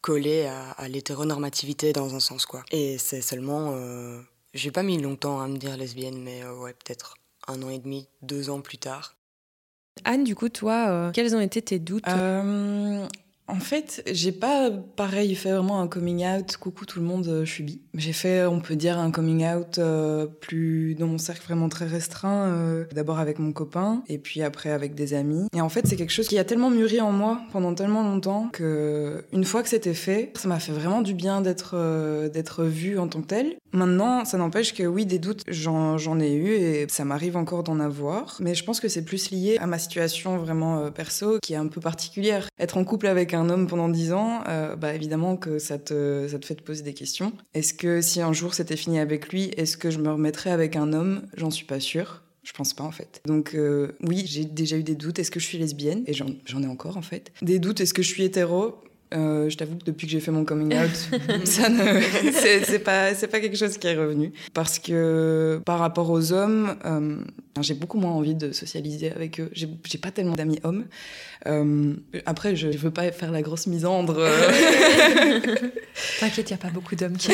collé 0.03 0.47
à, 0.47 0.89
l'hétéronormativité 0.89 1.93
dans 1.95 2.15
un 2.15 2.21
sens 2.21 2.45
quoi. 2.45 2.65
Et 2.71 2.99
c'est 2.99 3.23
seulement, 3.23 3.73
euh, 3.73 4.21
j'ai 4.53 4.71
pas 4.71 4.83
mis 4.83 5.01
longtemps 5.01 5.41
à 5.41 5.49
me 5.49 5.57
dire 5.57 5.77
lesbienne, 5.77 6.21
mais 6.23 6.43
euh, 6.43 6.55
ouais 6.55 6.75
peut-être 6.75 7.17
un 7.49 7.63
an 7.63 7.71
et 7.71 7.79
demi, 7.79 8.09
deux 8.21 8.51
ans 8.51 8.61
plus 8.61 8.79
tard. 8.79 9.17
Anne, 10.05 10.25
du 10.25 10.35
coup, 10.35 10.49
toi, 10.49 10.89
euh, 10.89 11.11
quels 11.13 11.35
ont 11.37 11.41
été 11.41 11.63
tes 11.63 11.79
doutes? 11.79 12.05
En 13.53 13.61
fait, 13.61 14.03
j'ai 14.11 14.33
pas 14.33 14.71
pareil 14.71 15.35
fait 15.35 15.53
vraiment 15.53 15.81
un 15.83 15.87
coming 15.87 16.25
out. 16.25 16.57
Coucou 16.57 16.87
tout 16.87 17.01
le 17.01 17.05
monde, 17.05 17.29
euh, 17.29 17.45
je 17.45 17.53
suis 17.53 17.63
bi. 17.63 17.83
J'ai 17.95 18.15
fait, 18.15 18.47
on 18.47 18.61
peut 18.61 18.77
dire, 18.77 18.99
un 18.99 19.11
coming 19.11 19.45
out 19.47 19.79
euh, 19.79 20.27
plus 20.27 20.95
dans 20.95 21.07
mon 21.07 21.19
cercle 21.19 21.45
vraiment 21.45 21.69
très 21.69 21.85
restreint. 21.85 22.47
Euh, 22.49 22.85
d'abord 22.95 23.19
avec 23.19 23.39
mon 23.39 23.53
copain 23.53 24.03
et 24.09 24.17
puis 24.17 24.43
après 24.43 24.71
avec 24.71 24.95
des 24.95 25.13
amis. 25.13 25.49
Et 25.55 25.61
en 25.61 25.69
fait, 25.69 25.87
c'est 25.87 25.97
quelque 25.97 26.13
chose 26.13 26.29
qui 26.29 26.39
a 26.39 26.45
tellement 26.45 26.71
mûri 26.71 27.03
en 27.03 27.13
moi 27.13 27.43
pendant 27.53 27.75
tellement 27.75 28.03
longtemps 28.03 28.49
que 28.51 29.23
une 29.33 29.45
fois 29.45 29.63
que 29.63 29.69
c'était 29.69 29.93
fait, 29.93 30.33
ça 30.37 30.49
m'a 30.49 30.59
fait 30.59 30.73
vraiment 30.73 31.03
du 31.03 31.13
bien 31.13 31.43
d'être 31.43 31.77
d'être 32.33 32.65
vue 32.65 32.99
en 32.99 33.09
tant 33.09 33.21
que 33.21 33.27
telle. 33.27 33.57
Maintenant, 33.73 34.25
ça 34.25 34.39
n'empêche 34.39 34.75
que 34.75 34.83
oui, 34.85 35.07
des 35.07 35.19
doutes, 35.19 35.43
j'en 35.49 36.21
ai 36.21 36.33
eu 36.33 36.51
et 36.51 36.87
ça 36.89 37.05
m'arrive 37.05 37.37
encore 37.37 37.63
d'en 37.63 37.81
avoir. 37.81 38.37
Mais 38.41 38.55
je 38.55 38.65
pense 38.65 38.81
que 38.81 38.89
c'est 38.89 39.05
plus 39.05 39.31
lié 39.31 39.57
à 39.59 39.67
ma 39.67 39.79
situation 39.79 40.37
vraiment 40.37 40.91
perso 40.91 41.39
qui 41.43 41.55
est 41.55 41.57
un 41.57 41.67
peu 41.67 41.81
particulière. 41.81 42.49
Être 42.59 42.77
en 42.77 42.85
couple 42.85 43.07
avec 43.07 43.35
un 43.35 43.49
homme 43.49 43.67
pendant 43.67 43.89
dix 43.89 44.13
ans, 44.13 44.43
euh, 44.49 44.77
bah 44.77 44.95
évidemment 44.95 45.37
que 45.37 45.59
ça 45.59 45.79
te, 45.79 46.27
ça 46.31 46.39
te 46.39 46.47
fait 46.47 46.55
te 46.55 46.63
poser 46.63 46.83
des 46.83 46.95
questions. 46.95 47.33
Est-ce 47.55 47.75
que 47.75 48.01
si 48.01 48.21
un 48.21 48.33
jour 48.33 48.55
c'était 48.55 48.77
fini 48.77 48.99
avec 48.99 49.31
lui, 49.31 49.45
est-ce 49.57 49.77
que 49.77 49.91
je 49.91 49.99
me 49.99 50.11
remettrais 50.11 50.51
avec 50.51 50.77
un 50.77 50.93
homme? 50.93 51.23
J'en 51.37 51.51
suis 51.51 51.67
pas 51.67 51.81
sûre. 51.81 52.23
Je 52.43 52.53
pense 52.53 52.75
pas 52.75 52.85
en 52.85 52.91
fait. 52.91 53.21
Donc 53.25 53.55
euh, 53.55 53.93
oui, 54.03 54.25
j'ai 54.27 54.45
déjà 54.45 54.77
eu 54.77 54.83
des 54.83 54.97
doutes. 54.97 55.19
Est-ce 55.19 55.31
que 55.31 55.39
je 55.39 55.47
suis 55.47 55.59
lesbienne? 55.59 56.03
Et 56.07 56.13
j'en 56.13 56.63
ai 56.63 56.67
encore 56.67 56.97
en 56.97 57.03
fait. 57.03 57.33
Des 57.41 57.59
doutes. 57.59 57.81
Est-ce 57.81 57.95
que 57.95 58.03
je 58.03 58.09
suis 58.09 58.25
hétéro? 58.25 58.83
Euh, 59.13 59.49
je 59.49 59.57
t'avoue 59.57 59.77
que 59.77 59.85
depuis 59.85 60.07
que 60.07 60.13
j'ai 60.13 60.21
fait 60.21 60.31
mon 60.31 60.45
coming 60.45 60.75
out, 60.75 60.91
ça 61.45 61.69
ne, 61.69 62.01
c'est, 62.65 62.79
pas, 62.79 63.15
c'est 63.15 63.29
pas 63.29 63.41
quelque 63.41 63.57
chose 63.57 63.79
qui 63.79 63.87
est 63.87 63.97
revenu. 63.97 64.33
Parce 64.55 64.79
que 64.79 65.61
par 65.65 65.79
rapport 65.79 66.11
aux 66.11 66.33
hommes, 66.33 66.77
euh, 66.85 67.17
j'ai 67.61 67.75
beaucoup 67.75 67.99
moins 67.99 68.13
envie 68.13 68.35
de 68.35 68.53
socialiser 68.53 69.13
avec 69.13 69.41
eux. 69.41 69.51
J'ai, 69.53 69.69
pas 69.99 70.11
tellement 70.11 70.35
d'amis 70.35 70.59
hommes. 70.65 70.87
Euh, 71.47 71.95
après, 72.27 72.57
je, 72.57 72.69
veux 72.69 72.91
pas 72.91 73.13
faire 73.13 73.31
la 73.31 73.43
grosse 73.43 73.67
misandre. 73.67 74.19
T'inquiète, 76.21 76.51
y 76.51 76.55
a 76.55 76.57
pas 76.57 76.71
beaucoup 76.71 76.97
d'hommes 76.97 77.17
qui 77.17 77.31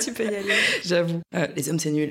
Tu 0.00 0.12
peux 0.12 0.24
y 0.24 0.28
aller. 0.28 0.54
J'avoue. 0.84 1.20
les 1.56 1.68
hommes, 1.68 1.78
c'est 1.78 1.90
nul. 1.90 2.10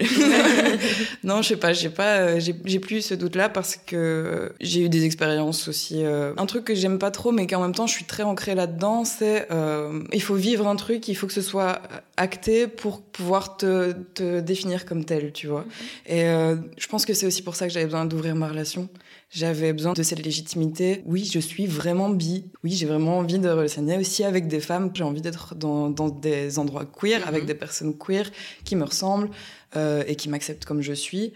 non, 1.23 1.41
je 1.41 1.49
sais 1.49 1.55
pas. 1.55 1.73
J'ai 1.73 1.89
pas, 1.89 2.39
j'ai 2.39 2.79
plus 2.79 3.01
ce 3.01 3.13
doute-là 3.13 3.49
parce 3.49 3.77
que 3.77 4.51
j'ai 4.59 4.81
eu 4.81 4.89
des 4.89 5.05
expériences 5.05 5.67
aussi. 5.67 6.03
un 6.03 6.45
truc 6.45 6.65
que 6.65 6.75
j'aime 6.75 6.99
pas 6.99 7.11
trop, 7.11 7.31
mais 7.31 7.47
qu'en 7.47 7.61
même 7.61 7.73
temps, 7.73 7.87
je 7.87 7.93
suis 7.93 8.05
très 8.05 8.24
ancré 8.25 8.55
là-dedans, 8.55 9.05
c'est 9.05 9.47
euh, 9.51 10.03
il 10.13 10.21
faut 10.21 10.35
vivre 10.35 10.67
un 10.67 10.75
truc, 10.75 11.07
il 11.07 11.15
faut 11.15 11.27
que 11.27 11.33
ce 11.33 11.41
soit 11.41 11.81
acté 12.17 12.67
pour 12.67 13.01
pouvoir 13.01 13.57
te, 13.57 13.93
te 13.93 14.39
définir 14.39 14.85
comme 14.85 15.05
tel, 15.05 15.31
tu 15.31 15.47
vois. 15.47 15.61
Mm-hmm. 15.61 16.13
Et 16.13 16.23
euh, 16.25 16.55
je 16.77 16.87
pense 16.87 17.05
que 17.05 17.13
c'est 17.13 17.25
aussi 17.25 17.41
pour 17.41 17.55
ça 17.55 17.67
que 17.67 17.73
j'avais 17.73 17.85
besoin 17.85 18.05
d'ouvrir 18.05 18.35
ma 18.35 18.47
relation. 18.47 18.89
J'avais 19.29 19.73
besoin 19.73 19.93
de 19.93 20.03
cette 20.03 20.23
légitimité. 20.23 21.01
Oui, 21.05 21.25
je 21.25 21.39
suis 21.39 21.65
vraiment 21.65 22.09
bi. 22.09 22.45
Oui, 22.63 22.71
j'ai 22.71 22.85
vraiment 22.85 23.17
envie 23.17 23.39
de 23.39 23.49
relationner 23.49 23.97
aussi 23.97 24.23
avec 24.23 24.47
des 24.47 24.59
femmes. 24.59 24.91
J'ai 24.93 25.03
envie 25.03 25.21
d'être 25.21 25.55
dans, 25.55 25.89
dans, 25.89 26.09
des 26.09 26.59
endroits 26.59 26.85
queer, 26.85 27.27
avec 27.27 27.43
mm-hmm. 27.43 27.47
des 27.47 27.55
personnes 27.55 27.97
queer 27.97 28.31
qui 28.63 28.75
me 28.75 28.83
ressemblent 28.83 29.29
euh, 29.75 30.03
et 30.07 30.15
qui 30.15 30.29
m'acceptent 30.29 30.65
comme 30.65 30.81
je 30.81 30.93
suis. 30.93 31.33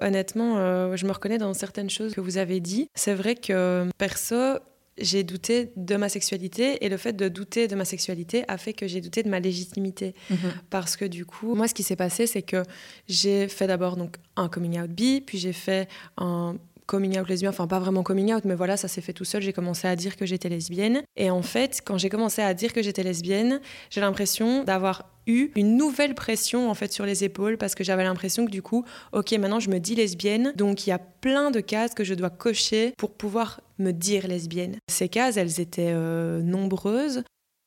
Honnêtement, 0.00 0.58
euh, 0.58 0.96
je 0.96 1.06
me 1.06 1.12
reconnais 1.12 1.38
dans 1.38 1.52
certaines 1.54 1.90
choses 1.90 2.14
que 2.14 2.20
vous 2.20 2.38
avez 2.38 2.60
dit. 2.60 2.88
C'est 2.94 3.14
vrai 3.14 3.34
que 3.34 3.88
perso, 3.98 4.58
j'ai 4.98 5.22
douté 5.22 5.72
de 5.76 5.96
ma 5.96 6.08
sexualité 6.08 6.84
et 6.84 6.88
le 6.88 6.96
fait 6.96 7.14
de 7.14 7.28
douter 7.28 7.66
de 7.66 7.74
ma 7.74 7.84
sexualité 7.84 8.44
a 8.48 8.58
fait 8.58 8.72
que 8.72 8.86
j'ai 8.86 9.00
douté 9.00 9.22
de 9.22 9.28
ma 9.28 9.40
légitimité 9.40 10.14
mhm. 10.30 10.36
parce 10.70 10.96
que 10.96 11.04
du 11.04 11.24
coup 11.24 11.54
moi 11.54 11.66
ce 11.66 11.74
qui 11.74 11.82
s'est 11.82 11.96
passé 11.96 12.26
c'est 12.26 12.42
que 12.42 12.62
j'ai 13.08 13.48
fait 13.48 13.66
d'abord 13.66 13.96
donc 13.96 14.16
un 14.36 14.48
coming 14.48 14.80
out 14.80 14.90
bi 14.90 15.20
puis 15.20 15.38
j'ai 15.38 15.54
fait 15.54 15.88
un 16.18 16.56
coming 16.86 17.18
out 17.18 17.28
lesbien, 17.28 17.50
enfin 17.50 17.66
pas 17.66 17.78
vraiment 17.78 18.02
coming 18.02 18.32
out, 18.32 18.44
mais 18.44 18.54
voilà, 18.54 18.76
ça 18.76 18.88
s'est 18.88 19.00
fait 19.00 19.12
tout 19.12 19.24
seul. 19.24 19.42
J'ai 19.42 19.52
commencé 19.52 19.88
à 19.88 19.96
dire 19.96 20.16
que 20.16 20.26
j'étais 20.26 20.48
lesbienne. 20.48 21.02
Et 21.16 21.30
en 21.30 21.42
fait, 21.42 21.80
quand 21.84 21.98
j'ai 21.98 22.08
commencé 22.08 22.42
à 22.42 22.54
dire 22.54 22.72
que 22.72 22.82
j'étais 22.82 23.02
lesbienne, 23.02 23.60
j'ai 23.90 24.00
l'impression 24.00 24.64
d'avoir 24.64 25.10
eu 25.26 25.50
une 25.54 25.76
nouvelle 25.76 26.14
pression 26.14 26.68
en 26.68 26.74
fait 26.74 26.92
sur 26.92 27.06
les 27.06 27.24
épaules 27.24 27.56
parce 27.56 27.74
que 27.74 27.84
j'avais 27.84 28.04
l'impression 28.04 28.44
que 28.44 28.50
du 28.50 28.62
coup, 28.62 28.84
ok, 29.12 29.32
maintenant 29.32 29.60
je 29.60 29.70
me 29.70 29.78
dis 29.78 29.94
lesbienne, 29.94 30.52
donc 30.56 30.86
il 30.86 30.90
y 30.90 30.92
a 30.92 30.98
plein 30.98 31.50
de 31.50 31.60
cases 31.60 31.94
que 31.94 32.04
je 32.04 32.14
dois 32.14 32.30
cocher 32.30 32.92
pour 32.98 33.12
pouvoir 33.14 33.60
me 33.78 33.92
dire 33.92 34.26
lesbienne. 34.26 34.76
Ces 34.90 35.08
cases, 35.08 35.36
elles 35.36 35.60
étaient 35.60 35.92
euh, 35.92 36.42
nombreuses. 36.42 37.22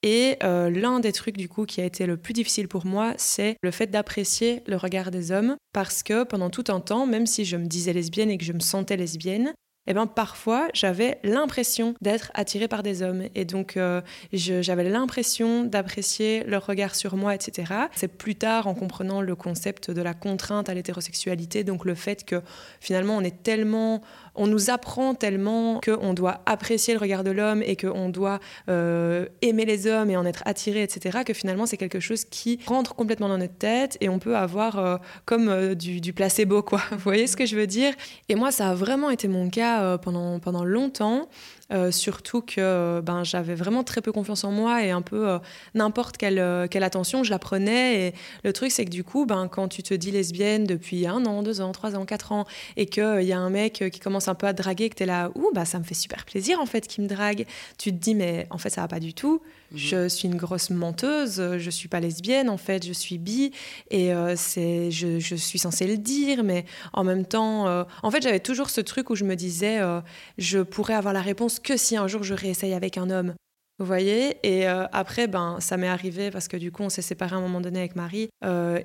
Et 0.05 0.37
euh, 0.43 0.69
l'un 0.69 0.99
des 0.99 1.11
trucs 1.11 1.35
du 1.35 1.49
coup 1.49 1.65
qui 1.65 1.81
a 1.81 1.83
été 1.83 2.05
le 2.05 2.15
plus 2.15 2.33
difficile 2.33 2.67
pour 2.67 2.85
moi, 2.85 3.15
c'est 3.17 3.57
le 3.63 3.71
fait 3.71 3.87
d'apprécier 3.87 4.61
le 4.67 4.77
regard 4.77 5.09
des 5.09 5.31
hommes, 5.31 5.55
parce 5.73 6.03
que 6.03 6.23
pendant 6.23 6.51
tout 6.51 6.65
un 6.67 6.79
temps, 6.79 7.07
même 7.07 7.25
si 7.25 7.43
je 7.43 7.57
me 7.57 7.65
disais 7.65 7.91
lesbienne 7.91 8.29
et 8.29 8.37
que 8.37 8.45
je 8.45 8.53
me 8.53 8.59
sentais 8.59 8.97
lesbienne, 8.97 9.51
eh 9.87 9.93
ben, 9.93 10.07
parfois 10.07 10.67
j'avais 10.73 11.19
l'impression 11.23 11.95
d'être 12.01 12.31
attirée 12.33 12.67
par 12.67 12.83
des 12.83 13.01
hommes 13.01 13.23
et 13.35 13.45
donc 13.45 13.77
euh, 13.77 14.01
j'avais 14.33 14.87
l'impression 14.87 15.63
d'apprécier 15.63 16.43
leur 16.45 16.65
regard 16.65 16.95
sur 16.95 17.15
moi, 17.15 17.35
etc. 17.35 17.73
C'est 17.95 18.07
plus 18.07 18.35
tard 18.35 18.67
en 18.67 18.73
comprenant 18.73 19.21
le 19.21 19.35
concept 19.35 19.91
de 19.91 20.01
la 20.01 20.13
contrainte 20.13 20.69
à 20.69 20.73
l'hétérosexualité, 20.73 21.63
donc 21.63 21.85
le 21.85 21.95
fait 21.95 22.25
que 22.25 22.41
finalement 22.79 23.17
on 23.17 23.21
est 23.21 23.43
tellement 23.43 24.01
on 24.35 24.47
nous 24.47 24.69
apprend 24.69 25.13
tellement 25.13 25.79
qu'on 25.81 26.13
doit 26.13 26.41
apprécier 26.45 26.93
le 26.93 26.99
regard 26.99 27.23
de 27.23 27.31
l'homme 27.31 27.61
et 27.63 27.75
qu'on 27.75 28.09
doit 28.09 28.39
euh, 28.69 29.25
aimer 29.41 29.65
les 29.65 29.87
hommes 29.87 30.09
et 30.09 30.17
en 30.17 30.25
être 30.25 30.43
attiré, 30.45 30.83
etc., 30.83 31.19
que 31.25 31.33
finalement 31.33 31.65
c'est 31.65 31.77
quelque 31.77 31.99
chose 31.99 32.25
qui 32.25 32.59
rentre 32.65 32.95
complètement 32.95 33.29
dans 33.29 33.37
notre 33.37 33.57
tête 33.57 33.97
et 34.01 34.09
on 34.09 34.19
peut 34.19 34.35
avoir 34.35 34.79
euh, 34.79 34.97
comme 35.25 35.75
du, 35.75 36.01
du, 36.01 36.13
placebo, 36.13 36.61
quoi. 36.61 36.81
Vous 36.91 36.97
voyez 36.99 37.27
ce 37.27 37.35
que 37.35 37.45
je 37.45 37.55
veux 37.55 37.67
dire? 37.67 37.93
Et 38.29 38.35
moi, 38.35 38.51
ça 38.51 38.69
a 38.69 38.75
vraiment 38.75 39.09
été 39.09 39.27
mon 39.27 39.49
cas 39.49 39.83
euh, 39.83 39.97
pendant, 39.97 40.39
pendant 40.39 40.63
longtemps. 40.63 41.29
Euh, 41.71 41.89
surtout 41.89 42.41
que 42.41 43.01
ben, 43.01 43.23
j'avais 43.23 43.55
vraiment 43.55 43.83
très 43.83 44.01
peu 44.01 44.11
confiance 44.11 44.43
en 44.43 44.51
moi 44.51 44.83
et 44.83 44.91
un 44.91 45.01
peu 45.01 45.27
euh, 45.27 45.39
n'importe 45.73 46.17
quelle, 46.17 46.67
quelle 46.69 46.83
attention, 46.83 47.23
je 47.23 47.31
la 47.31 47.39
prenais. 47.39 48.07
Et 48.07 48.13
le 48.43 48.53
truc, 48.53 48.71
c'est 48.71 48.85
que 48.85 48.91
du 48.91 49.03
coup, 49.03 49.25
ben, 49.25 49.47
quand 49.47 49.67
tu 49.67 49.81
te 49.81 49.93
dis 49.93 50.11
lesbienne 50.11 50.65
depuis 50.65 51.07
un 51.07 51.25
an, 51.25 51.41
deux 51.41 51.61
ans, 51.61 51.71
trois 51.71 51.95
ans, 51.95 52.05
quatre 52.05 52.31
ans, 52.31 52.45
et 52.77 52.85
qu'il 52.85 53.23
y 53.23 53.33
a 53.33 53.39
un 53.39 53.49
mec 53.49 53.83
qui 53.91 53.99
commence 53.99 54.27
un 54.27 54.35
peu 54.35 54.47
à 54.47 54.53
te 54.53 54.61
draguer, 54.61 54.89
que 54.89 54.95
tu 54.95 55.03
es 55.03 55.05
là, 55.07 55.31
ouh, 55.35 55.49
bah, 55.53 55.65
ça 55.65 55.79
me 55.79 55.83
fait 55.83 55.95
super 55.95 56.25
plaisir 56.25 56.59
en 56.59 56.65
fait 56.65 56.87
qu'il 56.87 57.03
me 57.03 57.09
drague, 57.09 57.45
tu 57.77 57.91
te 57.91 57.97
dis, 57.97 58.15
mais 58.15 58.47
en 58.49 58.57
fait, 58.57 58.69
ça 58.69 58.81
va 58.81 58.87
pas 58.87 58.99
du 58.99 59.13
tout. 59.13 59.41
Mhm. 59.71 59.77
Je 59.77 60.07
suis 60.07 60.27
une 60.27 60.35
grosse 60.35 60.69
menteuse, 60.69 61.57
je 61.57 61.69
suis 61.69 61.87
pas 61.87 61.99
lesbienne 61.99 62.49
en 62.49 62.57
fait, 62.57 62.85
je 62.85 62.93
suis 62.93 63.17
bi 63.17 63.51
et 63.89 64.13
euh, 64.13 64.35
c'est, 64.35 64.91
je, 64.91 65.19
je, 65.19 65.35
suis 65.35 65.59
censée 65.59 65.87
le 65.87 65.97
dire, 65.97 66.43
mais 66.43 66.65
en 66.93 67.03
même 67.03 67.25
temps, 67.25 67.67
euh, 67.67 67.83
en 68.03 68.11
fait 68.11 68.21
j'avais 68.21 68.39
toujours 68.39 68.69
ce 68.69 68.81
truc 68.81 69.09
où 69.09 69.15
je 69.15 69.23
me 69.23 69.35
disais, 69.35 69.79
euh, 69.79 70.01
je 70.37 70.59
pourrais 70.59 70.93
avoir 70.93 71.13
la 71.13 71.21
réponse 71.21 71.54
que 71.59 71.77
si 71.77 71.97
un 71.97 72.07
jour 72.07 72.23
je 72.23 72.33
réessaye 72.33 72.73
avec 72.73 72.97
un 72.97 73.09
homme. 73.09 73.33
Vous 73.77 73.85
voyez 73.85 74.37
Et 74.43 74.65
après, 74.67 75.27
ben, 75.27 75.57
ça 75.59 75.75
m'est 75.75 75.89
arrivé 75.89 76.31
parce 76.31 76.47
que 76.47 76.55
du 76.55 76.71
coup, 76.71 76.83
on 76.83 76.89
s'est 76.89 77.01
séparés 77.01 77.35
à 77.35 77.39
un 77.39 77.41
moment 77.41 77.59
donné 77.59 77.79
avec 77.79 77.97
Marie. 77.97 78.29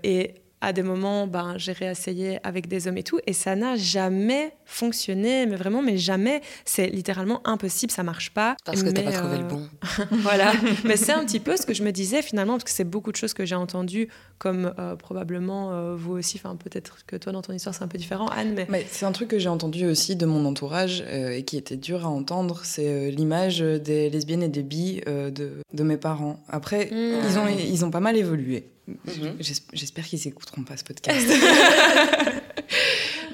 et 0.03 0.35
à 0.61 0.73
des 0.73 0.83
moments, 0.83 1.27
ben, 1.27 1.55
j'ai 1.57 1.73
réessayé 1.73 2.39
avec 2.45 2.69
des 2.69 2.87
hommes 2.87 2.99
et 2.99 3.03
tout, 3.03 3.19
et 3.27 3.33
ça 3.33 3.57
n'a 3.57 3.77
jamais 3.77 4.53
fonctionné, 4.65 5.47
mais 5.47 5.57
vraiment, 5.57 5.83
mais 5.83 5.97
jamais. 5.97 6.43
C'est 6.65 6.89
littéralement 6.89 7.41
impossible, 7.47 7.91
ça 7.91 8.03
marche 8.03 8.31
pas. 8.31 8.57
Parce 8.65 8.83
que 8.83 8.91
t'as 8.91 9.03
pas 9.03 9.13
trouvé 9.13 9.39
le 9.39 9.45
bon. 9.45 9.69
voilà. 10.11 10.53
mais 10.85 10.97
c'est 10.97 11.13
un 11.13 11.25
petit 11.25 11.41
peu 11.41 11.57
ce 11.57 11.65
que 11.65 11.73
je 11.75 11.83
me 11.83 11.93
disais 11.93 12.23
finalement, 12.23 12.55
parce 12.55 12.65
que 12.65 12.71
c'est 12.71 12.85
beaucoup 12.85 13.11
de 13.11 13.17
choses 13.17 13.33
que 13.33 13.45
j'ai 13.47 13.55
entendues, 13.55 14.09
comme 14.39 14.73
euh, 14.79 14.97
probablement 14.97 15.73
euh, 15.73 15.97
vous 15.97 16.13
aussi. 16.13 16.39
Enfin, 16.43 16.57
peut-être 16.57 16.99
que 17.07 17.17
toi, 17.17 17.33
dans 17.33 17.43
ton 17.43 17.53
histoire, 17.53 17.75
c'est 17.75 17.85
un 17.85 17.89
peu 17.89 17.99
différent, 17.99 18.29
Anne. 18.29 18.53
Mais, 18.55 18.67
mais 18.69 18.87
c'est 18.91 19.07
un 19.07 19.13
truc 19.13 19.29
que 19.29 19.39
j'ai 19.39 19.49
entendu 19.49 19.87
aussi 19.87 20.17
de 20.17 20.27
mon 20.27 20.45
entourage 20.45 21.03
euh, 21.07 21.31
et 21.31 21.45
qui 21.45 21.57
était 21.57 21.77
dur 21.77 22.05
à 22.05 22.09
entendre. 22.09 22.61
C'est 22.65 23.11
l'image 23.11 23.61
des 23.61 24.11
lesbiennes 24.11 24.43
et 24.43 24.49
des 24.49 24.63
bi 24.63 25.01
de, 25.07 25.53
de, 25.73 25.83
mes 25.83 25.97
parents. 25.97 26.43
Après, 26.49 26.87
mmh. 26.87 27.29
ils, 27.29 27.39
ont, 27.39 27.49
ils 27.49 27.85
ont 27.85 27.91
pas 27.91 28.01
mal 28.01 28.17
évolué. 28.17 28.71
Mhm. 29.05 29.37
J'espère 29.73 30.05
qu'ils 30.05 30.27
écouteront 30.27 30.65
pas 30.65 30.77
ce 30.77 30.85
podcast. 30.85 31.27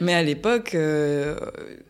Mais 0.00 0.14
à 0.14 0.22
l'époque, 0.22 0.74
euh, 0.74 1.38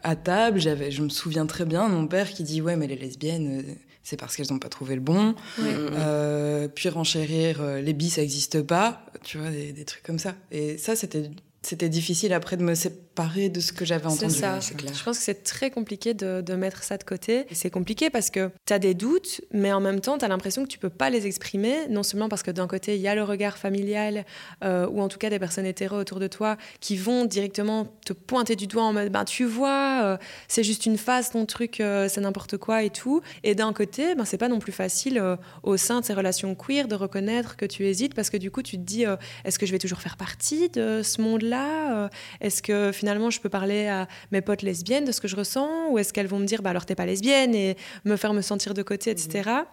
à 0.03 0.17
table, 0.17 0.61
j'avais, 0.61 0.91
je 0.91 1.03
me 1.03 1.09
souviens 1.09 1.47
très 1.47 1.65
bien 1.65 1.89
mon 1.89 2.07
père 2.07 2.31
qui 2.31 2.45
dit 2.45 2.63
ouais 2.63 2.77
mais 2.77 2.87
les 2.87 2.97
lesbiennes, 2.97 3.61
euh, 3.61 3.73
c'est 4.03 4.17
parce 4.17 4.37
qu'elles 4.37 4.47
n'ont 4.51 4.61
pas 4.61 4.69
trouvé 4.69 4.95
le 4.95 5.01
bon. 5.01 5.35
Euh, 5.59 6.69
puis 6.69 6.89
renchérir, 6.89 7.63
les 7.79 7.93
bis 7.93 8.11
ça 8.11 8.21
n'existe 8.21 8.63
pas, 8.63 9.05
tu 9.25 9.39
vois 9.39 9.51
des, 9.51 9.73
des, 9.73 9.85
trucs 9.85 10.05
comme 10.05 10.21
ça. 10.21 10.37
Et 10.53 10.79
ça 10.79 10.95
c'était 10.95 11.29
c'était 11.67 11.89
difficile 11.89 12.33
après 12.33 12.57
de 12.57 12.63
me 12.63 12.77
séparer 12.77 13.49
de 13.49 13.59
ce 13.59 13.73
que 13.73 13.85
j'avais 13.85 14.07
entendu. 14.07 14.33
C'est 14.33 14.41
ça, 14.41 14.61
c'est 14.61 14.77
clair. 14.77 14.95
Je 14.95 15.03
pense 15.03 15.19
que 15.19 15.25
c'est 15.25 15.43
très 15.43 15.71
compliqué 15.71 16.15
de, 16.15 16.41
de, 16.41 16.55
mettre 16.55 16.85
ça 16.85 16.97
de 16.97 17.03
côté. 17.03 17.45
C'est 17.51 17.71
compliqué 17.71 18.09
parce 18.09 18.31
que 18.31 18.53
tu 18.67 18.73
as 18.73 18.79
des 18.79 18.95
doutes, 18.95 19.41
mais 19.53 19.73
en 19.73 19.81
même 19.81 20.01
temps, 20.01 20.17
tu 20.17 20.25
as 20.25 20.29
l'impression 20.29 20.63
que 20.63 20.69
tu 20.69 20.79
peux 20.79 20.91
pas 20.91 21.11
les 21.11 21.27
exprimer, 21.27 21.89
non 21.89 22.05
seulement 22.05 22.29
parce 22.29 22.45
que 22.45 22.53
d'un 22.53 22.69
côté, 22.69 22.95
il 22.95 23.03
y 23.03 23.09
a 23.09 23.17
le 23.17 23.25
regard 23.25 23.59
familial, 23.59 24.25
euh, 24.63 24.87
ou 24.87 25.01
en 25.01 25.09
tout 25.09 25.19
cas 25.19 25.29
des 25.29 25.41
personnes 25.41 25.67
hétéro 25.67 25.97
autour 25.97 26.21
de 26.21 26.29
toi, 26.29 26.57
qui 26.79 26.97
vont 26.97 27.25
directement 27.25 27.89
te 28.05 28.13
pointer 28.13 28.55
du 28.55 28.69
doigt 28.69 28.85
en 28.85 28.93
mode, 28.93 29.11
ben, 29.11 29.25
tu 29.25 29.45
vois, 29.45 30.03
euh, 30.05 30.17
c'est 30.47 30.63
juste 30.63 30.87
une 30.87 30.99
phase, 30.99 31.31
ton 31.31 31.47
truc, 31.47 31.81
euh, 31.81 32.09
c'est 32.09 32.21
n'importe 32.21 32.59
quoi 32.59 32.85
et 32.85 32.91
tout. 32.91 33.23
Et 33.43 33.57
d'un 33.57 33.73
côté, 33.73 34.15
ben, 34.15 34.25
c'est 34.25 34.39
pas 34.39 34.49
non 34.49 34.61
plus 34.61 34.73
facile 34.73 35.21
au 35.65 35.77
sein 35.77 36.01
de 36.01 36.05
ces 36.05 36.15
relations 36.15 36.55
queer 36.55 36.87
de 36.87 36.95
reconnaître 36.95 37.57
que 37.57 37.67
tu 37.67 37.85
hésites, 37.87 38.15
parce 38.15 38.31
que 38.31 38.37
du 38.37 38.53
coup, 38.53 38.63
tu 38.63 38.77
te 38.77 38.83
dis, 38.83 39.05
est-ce 39.45 39.59
que 39.59 39.67
je 39.67 39.73
vais 39.73 39.79
toujours 39.81 40.01
faire 40.01 40.17
partie 40.17 40.69
de 40.69 41.03
ce 41.03 41.21
monde-là 41.21 41.56
euh, 41.65 42.09
est-ce 42.41 42.63
que 42.63 42.93
finalement 42.93 43.31
je 43.31 43.41
peux 43.41 43.49
parler 43.49 43.89
à 43.89 44.09
mes 44.33 44.41
potes 44.41 44.63
lesbiennes 44.63 45.05
de 45.05 45.13
ce 45.13 45.21
que 45.21 45.29
je 45.29 45.37
ressens 45.37 45.91
Ou 45.91 45.99
est-ce 45.99 46.13
qu'elles 46.13 46.27
vont 46.27 46.39
me 46.39 46.47
dire 46.47 46.63
bah 46.63 46.71
alors 46.71 46.87
t'es 46.87 46.95
pas 46.95 47.07
lesbienne 47.07 47.55
et 47.55 47.77
me 48.05 48.17
faire 48.17 48.33
me 48.33 48.43
sentir 48.43 48.75
de 48.75 48.83
côté, 48.83 49.11
etc. 49.11 49.65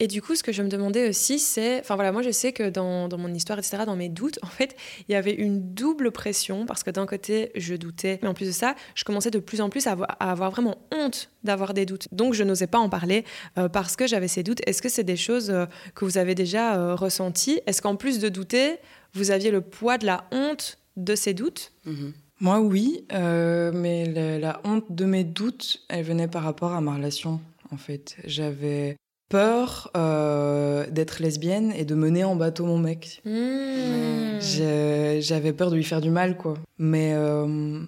Et 0.00 0.08
du 0.08 0.20
coup, 0.20 0.34
ce 0.34 0.42
que 0.42 0.50
je 0.50 0.62
me 0.62 0.68
demandais 0.68 1.08
aussi, 1.08 1.38
c'est, 1.38 1.78
enfin 1.78 1.94
voilà, 1.94 2.10
moi 2.10 2.22
je 2.22 2.30
sais 2.30 2.52
que 2.52 2.68
dans, 2.68 3.06
dans, 3.06 3.18
mon 3.18 3.32
histoire, 3.32 3.58
etc., 3.60 3.84
dans 3.86 3.94
mes 3.94 4.08
doutes, 4.08 4.40
en 4.42 4.48
fait, 4.48 4.74
il 5.08 5.12
y 5.12 5.14
avait 5.14 5.32
une 5.32 5.72
double 5.72 6.10
pression 6.10 6.66
parce 6.66 6.82
que 6.82 6.90
d'un 6.90 7.06
côté, 7.06 7.52
je 7.54 7.76
doutais, 7.76 8.18
mais 8.20 8.28
en 8.28 8.34
plus 8.34 8.46
de 8.46 8.52
ça, 8.52 8.74
je 8.96 9.04
commençais 9.04 9.30
de 9.30 9.38
plus 9.38 9.60
en 9.60 9.70
plus 9.70 9.86
à 9.86 9.92
avoir, 10.18 10.50
vraiment 10.50 10.78
honte 10.92 11.30
d'avoir 11.44 11.74
des 11.74 11.86
doutes. 11.86 12.08
Donc 12.10 12.34
je 12.34 12.42
n'osais 12.42 12.66
pas 12.66 12.78
en 12.78 12.88
parler 12.88 13.24
euh, 13.56 13.68
parce 13.68 13.94
que 13.94 14.06
j'avais 14.08 14.28
ces 14.28 14.42
doutes. 14.42 14.60
Est-ce 14.66 14.82
que 14.82 14.88
c'est 14.88 15.04
des 15.04 15.16
choses 15.16 15.50
euh, 15.50 15.66
que 15.94 16.04
vous 16.04 16.18
avez 16.18 16.34
déjà 16.34 16.94
ressenties? 16.94 17.60
Est-ce 17.66 17.80
qu'en 17.80 17.94
plus 17.94 18.18
de 18.18 18.28
douter, 18.28 18.78
vous 19.12 19.30
aviez 19.30 19.52
le 19.52 19.60
poids 19.60 19.96
de 19.96 20.06
la 20.06 20.24
honte 20.32 20.78
de 20.96 21.14
ces 21.14 21.34
doutes 21.34 21.72
mhm. 21.86 22.12
Moi, 22.40 22.60
oui, 22.60 23.06
euh, 23.12 23.70
mais 23.72 24.38
la, 24.38 24.60
honte 24.64 24.90
de 24.90 25.04
mes 25.04 25.24
doutes, 25.24 25.82
elle 25.88 26.04
venait 26.04 26.28
par 26.28 26.42
rapport 26.42 26.72
à 26.72 26.80
ma 26.80 26.94
relation, 26.94 27.40
en 27.70 27.76
fait. 27.76 28.16
J'avais 28.24 28.96
peur 29.28 29.90
euh, 29.96 30.88
d'être 30.90 31.22
lesbienne 31.22 31.72
et 31.76 31.84
de 31.84 31.94
mener 31.94 32.24
en 32.24 32.36
bateau 32.36 32.66
mon 32.66 32.78
mec. 32.78 33.22
Mmh. 33.24 34.40
J'avais 34.40 35.52
peur 35.52 35.70
de 35.70 35.76
lui 35.76 35.84
faire 35.84 36.00
du 36.00 36.10
mal, 36.10 36.36
quoi. 36.36 36.58
Mais 36.76 37.12
euh, 37.14 37.80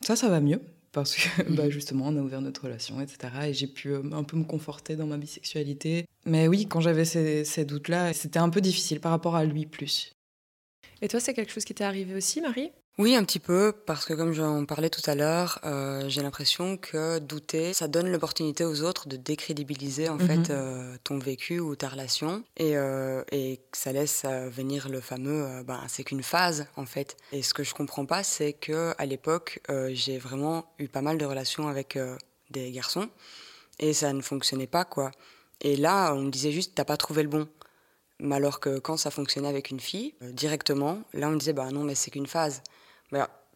ça, 0.00 0.16
ça 0.16 0.28
va 0.28 0.40
mieux. 0.40 0.60
Parce 0.92 1.14
que 1.14 1.42
bah, 1.52 1.70
justement, 1.70 2.06
on 2.08 2.16
a 2.16 2.20
ouvert 2.20 2.40
notre 2.40 2.64
relation, 2.64 3.00
etc. 3.00 3.18
Et 3.48 3.54
j'ai 3.54 3.66
pu 3.66 3.94
un 3.94 4.24
peu 4.24 4.36
me 4.36 4.44
conforter 4.44 4.96
dans 4.96 5.06
ma 5.06 5.16
bisexualité. 5.16 6.06
Mais 6.24 6.48
oui, 6.48 6.66
quand 6.66 6.80
j'avais 6.80 7.04
ces, 7.04 7.44
ces 7.44 7.64
doutes-là, 7.64 8.12
c'était 8.12 8.40
un 8.40 8.48
peu 8.48 8.60
difficile 8.60 8.98
par 9.00 9.12
rapport 9.12 9.36
à 9.36 9.44
lui 9.44 9.64
plus. 9.66 10.15
Et 11.02 11.08
toi, 11.08 11.20
c'est 11.20 11.34
quelque 11.34 11.52
chose 11.52 11.64
qui 11.64 11.74
t'est 11.74 11.84
arrivé 11.84 12.14
aussi, 12.14 12.40
Marie? 12.40 12.72
Oui, 12.98 13.14
un 13.14 13.24
petit 13.24 13.40
peu, 13.40 13.74
parce 13.84 14.06
que 14.06 14.14
comme 14.14 14.32
j'en 14.32 14.64
parlais 14.64 14.88
tout 14.88 15.02
à 15.04 15.14
l'heure, 15.14 15.58
euh, 15.64 16.08
j'ai 16.08 16.22
l'impression 16.22 16.78
que 16.78 17.18
douter, 17.18 17.74
ça 17.74 17.88
donne 17.88 18.10
l'opportunité 18.10 18.64
aux 18.64 18.80
autres 18.82 19.06
de 19.06 19.16
décrédibiliser 19.16 20.08
en 20.08 20.18
fait 20.18 20.36
mhm. 20.36 20.46
euh, 20.48 20.96
ton 21.04 21.18
vécu 21.18 21.60
ou 21.60 21.76
ta 21.76 21.90
relation, 21.90 22.42
et, 22.56 22.74
euh, 22.78 23.22
et 23.32 23.60
ça 23.72 23.92
laisse 23.92 24.24
venir 24.24 24.88
le 24.88 25.02
fameux, 25.02 25.62
ben, 25.64 25.82
c'est 25.88 26.04
qu'une 26.04 26.22
phase 26.22 26.68
en 26.76 26.86
fait. 26.86 27.18
Et 27.32 27.42
ce 27.42 27.52
que 27.52 27.64
je 27.64 27.74
comprends 27.74 28.06
pas, 28.06 28.22
c'est 28.22 28.54
que 28.54 28.94
à 28.96 29.04
l'époque, 29.04 29.60
j'ai 29.90 30.16
vraiment 30.16 30.64
eu 30.78 30.88
pas 30.88 31.02
mal 31.02 31.18
de 31.18 31.26
relations 31.26 31.68
avec 31.68 31.98
des 32.50 32.70
garçons, 32.70 33.10
Et 33.78 33.92
ça 33.92 34.14
ne 34.14 34.22
fonctionnait 34.22 34.66
pas, 34.66 34.86
quoi. 34.86 35.10
Et 35.60 35.76
là, 35.76 36.14
on 36.14 36.22
me 36.22 36.30
disait 36.30 36.52
juste, 36.52 36.72
t'as 36.74 36.84
pas 36.84 36.96
trouvé 36.96 37.22
le 37.22 37.28
bon. 37.28 37.46
Mais 38.20 38.36
alors 38.36 38.60
que 38.60 38.78
quand 38.78 38.96
ça 38.96 39.10
fonctionnait 39.10 39.48
avec 39.48 39.70
une 39.70 39.80
fille, 39.80 40.14
euh, 40.22 40.32
directement, 40.32 41.00
là, 41.12 41.28
on 41.28 41.32
me 41.32 41.38
disait, 41.38 41.52
bah 41.52 41.70
non, 41.70 41.84
mais 41.84 41.94
c'est 41.94 42.10
qu'une 42.10 42.26
phase. 42.26 42.62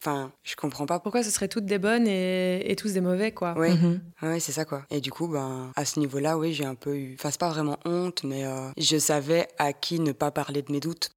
Enfin, 0.03 0.33
je 0.45 0.57
comprends 0.57 0.87
pas. 0.87 0.99
Pourquoi 0.99 1.23
ce 1.23 1.31
serait 1.31 1.49
toutes 1.49 1.67
des 1.67 1.79
bonnes 1.79 2.07
et, 2.07 2.75
tous 2.79 2.95
des 2.95 3.03
mauvais, 3.03 3.33
quoi. 3.33 3.55
Oui, 3.59 3.69
mhm. 3.71 4.41
c'est 4.41 4.53
ça, 4.53 4.65
quoi. 4.65 4.87
Et 4.91 5.03
du 5.03 5.11
coup, 5.11 5.29
ben, 5.29 5.73
à 5.77 5.85
ce 5.85 6.01
niveau-là, 6.01 6.39
oui, 6.39 6.55
j'ai 6.55 6.65
un 6.65 6.75
peu 6.75 6.97
eu. 6.97 7.15
Enfin, 7.19 7.31
c'est 7.31 7.41
pas 7.41 7.51
vraiment 7.51 7.79
honte, 7.85 8.25
mais 8.25 8.47
euh, 8.47 8.71
je 8.79 8.97
savais 8.97 9.47
à 9.59 9.75
qui 9.75 10.01
ne 10.01 10.13
pas 10.13 10.31
parler 10.31 10.63
de 10.63 10.73
mes 10.73 10.81
doutes. 10.81 11.11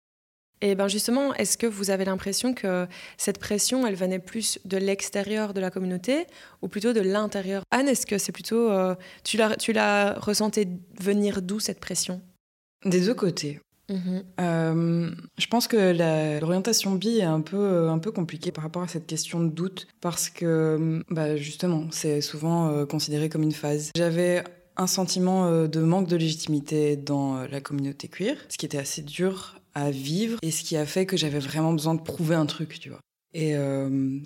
Et 0.59 0.75
ben 0.75 0.88
justement, 0.88 1.33
est-ce 1.33 1.57
que 1.57 1.67
vous 1.67 1.89
avez 1.89 2.05
l'impression 2.05 2.53
que 2.53 2.88
cette 3.17 3.38
pression, 3.38 3.85
elle 3.85 3.95
venait 3.95 4.19
plus 4.19 4.59
de 4.63 4.77
l'extérieur 4.77 5.53
de 5.53 5.59
la 5.59 5.69
communauté 5.69 6.25
ou 6.62 6.69
plutôt 6.69 6.93
de 6.93 7.01
l'intérieur? 7.01 7.63
Anne, 7.69 7.89
est-ce 7.89 8.05
que 8.05 8.17
c'est 8.17 8.31
plutôt... 8.31 8.71
Euh, 8.71 8.95
tu 9.25 9.35
l'as, 9.35 9.57
tu 9.57 9.73
l'as 9.73 10.13
ressenti 10.13 10.65
venir 11.01 11.41
d'où 11.41 11.59
cette 11.59 11.81
pression? 11.81 12.21
Des 12.85 13.01
deux 13.01 13.13
côtés. 13.13 13.59
Mhm. 13.89 14.23
Euh, 14.39 15.11
je 15.37 15.47
pense 15.47 15.67
que 15.67 16.39
l'orientation 16.39 16.95
bi 16.95 17.19
est 17.19 17.23
un 17.23 17.41
peu, 17.41 17.89
un 17.89 17.99
peu 17.99 18.11
compliquée 18.11 18.51
par 18.51 18.63
rapport 18.63 18.81
à 18.81 18.87
cette 18.87 19.05
question 19.05 19.43
de 19.43 19.49
doute 19.49 19.87
parce 20.01 20.29
que 20.29 21.03
bah 21.09 21.35
justement, 21.35 21.87
c'est 21.91 22.21
souvent 22.21 22.69
euh, 22.69 22.85
considéré 22.85 23.29
comme 23.29 23.43
une 23.43 23.51
phase. 23.51 23.91
J'avais 23.95 24.43
un 24.77 24.87
sentiment 24.87 25.45
euh, 25.45 25.67
de 25.67 25.81
manque 25.81 26.07
de 26.07 26.15
légitimité 26.15 26.95
dans 26.95 27.45
la 27.45 27.61
communauté 27.61 28.07
queer, 28.07 28.37
ce 28.49 28.57
qui 28.57 28.65
était 28.65 28.77
assez 28.77 29.01
dur 29.01 29.59
à 29.75 29.91
vivre 29.91 30.39
et 30.41 30.51
ce 30.51 30.63
qui 30.63 30.77
a 30.77 30.85
fait 30.85 31.05
que 31.05 31.17
j'avais 31.17 31.39
vraiment 31.39 31.73
besoin 31.73 31.95
de 31.95 32.01
prouver 32.01 32.35
un 32.35 32.45
truc, 32.45 32.79
tu 32.79 32.89
vois. 32.89 32.99
Et, 33.35 33.53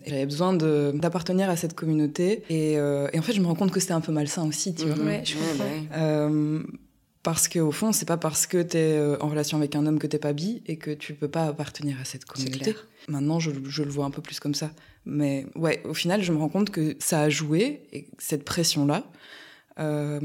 j'avais 0.05 0.25
besoin 0.25 0.53
d'appartenir 0.53 1.49
à 1.49 1.55
cette 1.55 1.73
communauté. 1.73 2.43
Et, 2.49 2.73
et, 2.73 3.19
en 3.19 3.21
fait, 3.21 3.31
je 3.31 3.39
me 3.39 3.47
rends 3.47 3.55
compte 3.55 3.71
que 3.71 3.79
c'était 3.79 3.93
un 3.93 4.01
peu 4.01 4.11
malsain 4.11 4.45
aussi, 4.45 4.75
tu 4.75 4.85
vois. 4.85 5.01
Ouais, 5.01 5.23
je 5.23 5.35
comprends. 5.35 6.67
Parce 7.23 7.47
qu'au 7.47 7.71
fond, 7.71 7.91
c'est 7.91 8.07
pas 8.07 8.17
parce 8.17 8.47
que 8.47 8.61
tu 8.61 8.77
es 8.77 8.97
euh, 8.97 9.17
en 9.19 9.27
relation 9.27 9.57
avec 9.57 9.75
un 9.75 9.85
homme 9.85 9.99
que 9.99 10.07
t'es 10.07 10.19
pas 10.19 10.33
bi 10.33 10.61
et 10.65 10.77
que 10.77 10.91
tu 10.91 11.13
peux 11.13 11.27
pas 11.27 11.45
appartenir 11.45 11.99
à 11.99 12.05
cette 12.05 12.25
communauté. 12.25 12.75
Maintenant, 13.09 13.39
je, 13.39 13.51
je, 13.65 13.83
le 13.83 13.89
vois 13.89 14.05
un 14.05 14.11
peu 14.11 14.21
plus 14.21 14.39
comme 14.39 14.55
ça. 14.55 14.71
Mais 15.05 15.45
ouais, 15.55 15.81
au 15.85 15.93
final, 15.93 16.21
je 16.21 16.31
me 16.31 16.37
rends 16.37 16.49
compte 16.49 16.69
que 16.69 16.95
ça 16.99 17.21
a 17.21 17.29
joué, 17.29 17.81
et 17.91 18.07
cette 18.17 18.45
pression-là. 18.45 19.03
Euh, 19.79 20.19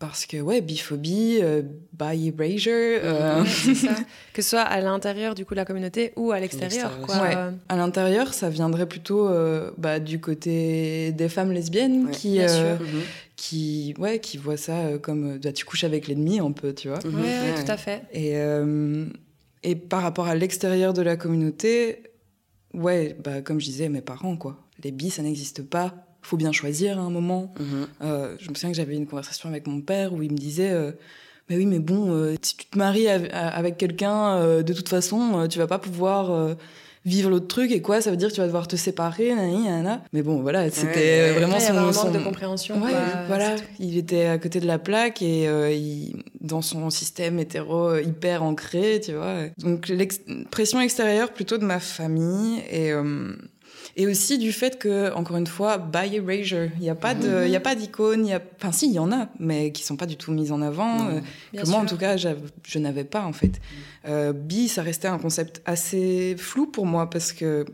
parce 0.00 0.26
que, 0.26 0.38
ouais, 0.38 0.60
biphobie, 0.60 1.38
euh, 1.40 1.62
bi 1.92 2.32
erasure. 2.36 2.72
Euh, 2.72 3.44
que 4.32 4.42
ce 4.42 4.50
soit 4.50 4.62
à 4.62 4.80
l'intérieur 4.80 5.34
du 5.34 5.44
coup 5.44 5.54
de 5.54 5.58
la 5.58 5.64
communauté 5.64 6.12
ou 6.16 6.32
à 6.32 6.40
l'extérieur. 6.40 6.90
Ouais. 7.08 7.34
À 7.68 7.76
l'intérieur, 7.76 8.34
ça 8.34 8.50
viendrait 8.50 8.86
plutôt 8.86 9.28
bah, 9.76 10.00
du 10.00 10.20
côté 10.20 11.12
des 11.12 11.28
femmes 11.28 11.52
lesbiennes 11.52 12.10
qui, 12.10 12.40
mhm. 12.40 12.78
qui, 13.36 13.94
ouais, 13.98 14.18
qui 14.18 14.36
voient 14.36 14.56
ça 14.56 14.98
comme 15.00 15.38
bah, 15.38 15.52
tu 15.52 15.64
couches 15.64 15.84
avec 15.84 16.08
l'ennemi 16.08 16.40
un 16.40 16.52
peu, 16.52 16.74
tu 16.74 16.88
vois. 16.88 16.98
Oui, 17.04 17.12
ouais, 17.14 17.54
tout 17.64 17.70
à 17.70 17.76
fait. 17.76 18.02
Et, 18.12 18.34
et 19.62 19.76
par 19.76 20.02
rapport 20.02 20.26
à 20.26 20.34
l'extérieur 20.34 20.92
de 20.92 21.02
la 21.02 21.16
communauté, 21.16 22.02
ouais, 22.74 23.16
bah, 23.22 23.42
comme 23.42 23.60
je 23.60 23.66
disais, 23.66 23.88
mes 23.88 24.00
parents, 24.00 24.36
quoi. 24.36 24.64
Les 24.82 24.92
bis, 24.92 25.14
ça 25.14 25.22
n'existe 25.22 25.62
pas 25.62 26.07
faut 26.28 26.36
bien 26.36 26.52
choisir 26.52 26.98
à 26.98 27.02
un 27.02 27.10
moment. 27.10 27.52
Mhm. 27.58 27.86
Euh, 28.02 28.36
je 28.38 28.50
me 28.50 28.54
souviens 28.54 28.70
que 28.70 28.76
j'avais 28.76 28.94
une 28.94 29.06
conversation 29.06 29.48
avec 29.48 29.66
mon 29.66 29.80
père 29.80 30.12
où 30.12 30.22
il 30.22 30.30
me 30.30 30.36
disait 30.36 30.70
euh, 30.70 30.92
mais 31.48 31.56
oui, 31.56 31.64
mais 31.64 31.78
bon, 31.78 32.12
euh, 32.12 32.34
si 32.42 32.56
tu 32.58 32.66
te 32.66 32.76
maries 32.76 33.08
avec 33.08 33.78
quelqu'un, 33.78 34.62
de 34.62 34.72
toute 34.74 34.88
façon, 34.88 35.46
tu 35.48 35.58
vas 35.58 35.66
pas 35.66 35.78
pouvoir 35.78 36.56
vivre 37.06 37.30
l'autre 37.30 37.46
truc 37.46 37.70
et 37.72 37.80
quoi 37.80 38.02
ça 38.02 38.10
veut 38.10 38.18
dire 38.18 38.28
que 38.28 38.34
tu 38.34 38.40
vas 38.40 38.46
devoir 38.46 38.66
te 38.68 38.76
séparer 38.76 39.32
mais 40.12 40.20
bon 40.20 40.42
voilà 40.42 40.68
c'était 40.68 41.30
vraiment 41.30 41.58
son, 41.58 41.72
manque 41.72 42.12
de 42.12 42.18
compréhension 42.18 42.78
voilà. 43.28 43.56
Il 43.78 43.96
était 43.96 44.26
à 44.26 44.36
côté 44.36 44.60
de 44.60 44.66
la 44.66 44.78
plaque 44.78 45.22
et 45.22 45.48
dans 46.42 46.60
son 46.60 46.90
système 46.90 47.38
hétéro 47.38 47.96
hyper 47.96 48.42
ancré 48.42 49.00
tu 49.02 49.14
vois. 49.14 49.44
Donc 49.56 49.90
pression 50.50 50.80
extérieure 50.80 51.32
plutôt 51.32 51.56
de 51.56 51.64
ma 51.64 51.80
famille 51.80 52.60
et 52.70 52.92
et 53.98 54.06
aussi 54.06 54.38
du 54.38 54.52
fait 54.52 54.78
que, 54.78 55.12
encore 55.14 55.36
une 55.36 55.48
fois, 55.48 55.76
by 55.76 56.14
erasure, 56.14 56.70
il 56.76 56.82
n'y 56.82 56.88
a 56.88 56.94
pas 56.94 57.16
de, 57.16 57.44
il 57.44 57.50
y 57.50 57.56
a 57.56 57.60
pas 57.60 57.74
d'icône, 57.74 58.30
a, 58.30 58.40
enfin 58.56 58.70
si, 58.70 58.86
il 58.86 58.92
y 58.92 58.98
en 59.00 59.10
a, 59.10 59.28
mais 59.40 59.72
qui 59.72 59.82
sont 59.82 59.96
pas 59.96 60.06
du 60.06 60.16
tout 60.16 60.30
mises 60.30 60.52
en 60.52 60.62
avant. 60.62 61.08
Euh, 61.08 61.20
que 61.52 61.68
moi, 61.68 61.80
en 61.80 61.84
tout 61.84 61.96
cas, 61.96 62.16
je 62.16 62.78
n'avais 62.78 63.02
pas 63.02 63.24
en 63.24 63.32
fait. 63.32 63.60
Euh, 64.06 64.32
bi, 64.32 64.68
ça 64.68 64.82
restait 64.82 65.08
un 65.08 65.18
concept 65.18 65.62
assez 65.64 66.36
flou 66.38 66.66
pour 66.68 66.86
moi 66.86 67.10
parce 67.10 67.32
que 67.32 67.66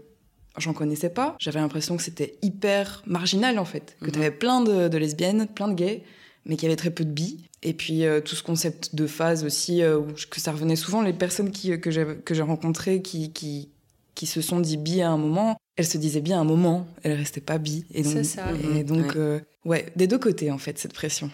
j'en 0.57 0.73
connaissais 0.73 1.11
pas. 1.11 1.37
J'avais 1.40 1.61
l'impression 1.61 1.95
que 1.99 2.02
c'était 2.02 2.38
hyper 2.40 3.02
marginal 3.04 3.59
en 3.59 3.66
fait, 3.66 3.95
que 4.00 4.07
mhm. 4.07 4.12
tu 4.12 4.19
avais 4.19 4.31
plein 4.31 4.62
de, 4.62 4.97
lesbiennes, 4.97 5.47
plein 5.47 5.69
de 5.69 5.75
gays, 5.75 6.04
mais 6.47 6.57
qu'il 6.57 6.64
y 6.64 6.73
avait 6.73 6.76
très 6.76 6.90
peu 6.90 7.04
de 7.04 7.11
bi. 7.11 7.45
Et 7.62 7.75
puis 7.75 8.07
euh, 8.07 8.23
tout 8.23 8.35
ce 8.35 8.43
concept 8.43 8.95
de 8.95 9.07
phase 9.07 9.45
aussi, 9.45 9.83
que 10.31 10.40
ça 10.40 10.52
revenait 10.52 10.76
souvent, 10.76 11.02
les 11.02 11.12
personnes 11.12 11.50
qui, 11.50 11.78
que 11.78 11.90
j'ai 11.90 12.43
rencontrées 12.43 13.02
qui, 13.02 13.31
qui, 13.31 13.69
qui 14.14 14.26
se 14.26 14.40
sont 14.40 14.61
dit 14.61 14.76
bi 14.76 15.02
à 15.02 15.11
un 15.11 15.18
moment, 15.18 15.56
elles 15.76 15.87
se 15.87 15.99
disaient 15.99 16.21
bien 16.21 16.40
un 16.40 16.44
moment, 16.44 16.87
elles 17.03 17.14
restaient 17.14 17.40
pas 17.40 17.59
bi. 17.59 17.85
C'est 17.94 18.24
ça. 18.24 18.46
Et 18.77 18.85
donc, 18.85 19.16
euh, 19.16 19.40
ouais. 19.64 19.92
des 19.96 20.07
deux 20.07 20.18
côtés, 20.18 20.50
en 20.50 20.59
fait, 20.59 20.79
cette 20.79 20.92
pression. 20.94 21.31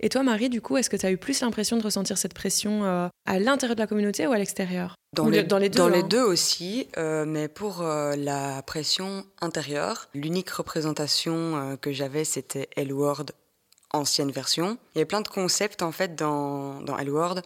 Et 0.00 0.10
toi, 0.10 0.22
Marie, 0.22 0.50
du 0.50 0.60
coup, 0.60 0.76
est-ce 0.76 0.90
que 0.90 0.98
tu 0.98 1.06
as 1.06 1.10
eu 1.10 1.16
plus 1.16 1.40
l'impression 1.40 1.78
de 1.78 1.82
ressentir 1.82 2.18
cette 2.18 2.34
pression 2.34 2.84
euh, 2.84 3.08
à 3.26 3.38
l'intérieur 3.38 3.74
de 3.74 3.80
la 3.80 3.86
communauté 3.86 4.26
ou 4.26 4.32
à 4.32 4.38
l'extérieur? 4.38 4.96
Dans, 5.14 5.28
les, 5.28 5.42
dans 5.42 5.56
les 5.58 5.70
deux 5.70 5.78
Dans 5.78 5.88
les 5.88 6.00
hein? 6.00 6.06
deux 6.08 6.22
aussi, 6.22 6.88
euh, 6.98 7.24
mais 7.26 7.48
pour 7.48 7.82
la 7.82 8.62
pression 8.62 9.24
intérieure, 9.40 10.08
l'unique 10.14 10.50
représentation 10.50 11.78
que 11.80 11.90
j'avais, 11.90 12.24
c'était 12.24 12.68
L-Word, 12.76 13.26
ancienne 13.92 14.30
version. 14.30 14.76
Il 14.94 14.98
y 14.98 15.00
avait 15.00 15.06
plein 15.06 15.22
de 15.22 15.28
concepts, 15.28 15.82
en 15.82 15.92
fait, 15.92 16.16
dans, 16.16 16.82
dans 16.82 16.98
L-Word 16.98 17.40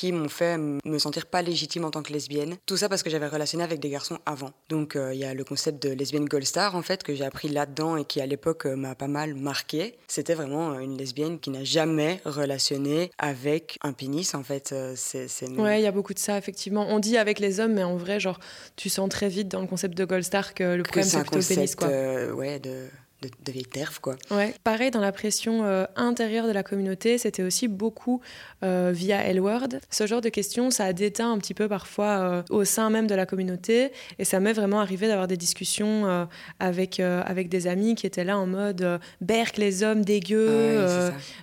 qui 0.00 0.12
m'ont 0.12 0.30
fait 0.30 0.56
me 0.56 0.98
sentir 0.98 1.26
pas 1.26 1.42
légitime 1.42 1.84
en 1.84 1.90
tant 1.90 2.02
que 2.02 2.10
lesbienne. 2.10 2.56
Tout 2.64 2.78
ça 2.78 2.88
parce 2.88 3.02
que 3.02 3.10
j'avais 3.10 3.28
relationné 3.28 3.62
avec 3.64 3.80
des 3.80 3.90
garçons 3.90 4.16
avant. 4.24 4.52
Donc 4.70 4.96
euh, 4.96 5.12
il 5.12 5.20
y 5.20 5.26
a 5.26 5.34
le 5.34 5.44
concept 5.44 5.82
de 5.82 5.90
lesbienne 5.90 6.24
gold 6.24 6.46
star 6.46 6.74
en 6.74 6.80
fait 6.80 7.02
que 7.02 7.14
j'ai 7.14 7.26
appris 7.26 7.48
là-dedans 7.50 7.98
et 7.98 8.06
qui 8.06 8.22
à 8.22 8.24
l'époque 8.24 8.64
euh, 8.64 8.76
m'a 8.76 8.94
pas 8.94 9.08
mal 9.08 9.34
marqué. 9.34 9.98
C'était 10.08 10.32
vraiment 10.32 10.72
euh, 10.72 10.78
une 10.78 10.96
lesbienne 10.96 11.38
qui 11.38 11.50
n'a 11.50 11.64
jamais 11.64 12.22
relationné 12.24 13.10
avec 13.18 13.76
un 13.82 13.92
pénis 13.92 14.34
en 14.34 14.42
fait. 14.42 14.74
c'est, 14.96 15.28
Ouais, 15.58 15.82
il 15.82 15.84
y 15.84 15.86
a 15.86 15.92
beaucoup 15.92 16.14
de 16.14 16.18
ça 16.18 16.38
effectivement. 16.38 16.86
On 16.88 16.98
dit 16.98 17.18
avec 17.18 17.38
les 17.38 17.60
hommes 17.60 17.74
mais 17.74 17.84
en 17.84 17.98
vrai 17.98 18.20
genre 18.20 18.40
tu 18.76 18.88
sens 18.88 19.06
très 19.10 19.28
vite 19.28 19.48
dans 19.48 19.60
le 19.60 19.66
concept 19.66 19.98
de 19.98 20.06
gold 20.06 20.24
star 20.24 20.54
que 20.54 20.76
le 20.76 20.82
problème 20.82 21.04
c'est, 21.04 21.20
plutôt 21.20 21.40
le 21.40 21.44
pénis 21.44 21.76
quoi. 21.76 21.88
ouais, 22.34 22.58
de 22.58 22.88
de, 23.22 23.28
de 23.44 23.52
vieilles 23.52 23.66
quoi. 24.00 24.16
Ouais. 24.30 24.54
Pareil, 24.64 24.90
dans 24.90 25.00
la 25.00 25.12
pression 25.12 25.64
euh, 25.64 25.84
intérieure 25.96 26.46
de 26.46 26.52
la 26.52 26.62
communauté, 26.62 27.18
c'était 27.18 27.42
aussi 27.42 27.68
beaucoup 27.68 28.20
euh, 28.62 28.90
via 28.94 29.22
L-Word. 29.24 29.68
Ce 29.90 30.06
genre 30.06 30.20
de 30.20 30.28
questions, 30.28 30.70
ça 30.70 30.84
a 30.84 30.92
déteint 30.92 31.32
un 31.32 31.38
petit 31.38 31.54
peu 31.54 31.68
parfois 31.68 32.06
euh, 32.06 32.42
au 32.50 32.64
sein 32.64 32.90
même 32.90 33.06
de 33.06 33.14
la 33.14 33.26
communauté. 33.26 33.92
Et 34.18 34.24
ça 34.24 34.40
m'est 34.40 34.52
vraiment 34.52 34.80
arrivé 34.80 35.08
d'avoir 35.08 35.28
des 35.28 35.36
discussions 35.36 36.26
avec, 36.58 37.00
avec 37.00 37.48
des 37.48 37.66
amis 37.66 37.94
qui 37.94 38.06
étaient 38.06 38.24
là 38.24 38.38
en 38.38 38.46
mode 38.46 39.00
Berk 39.20 39.56
les 39.56 39.82
hommes 39.82 40.04
dégueux, 40.04 40.84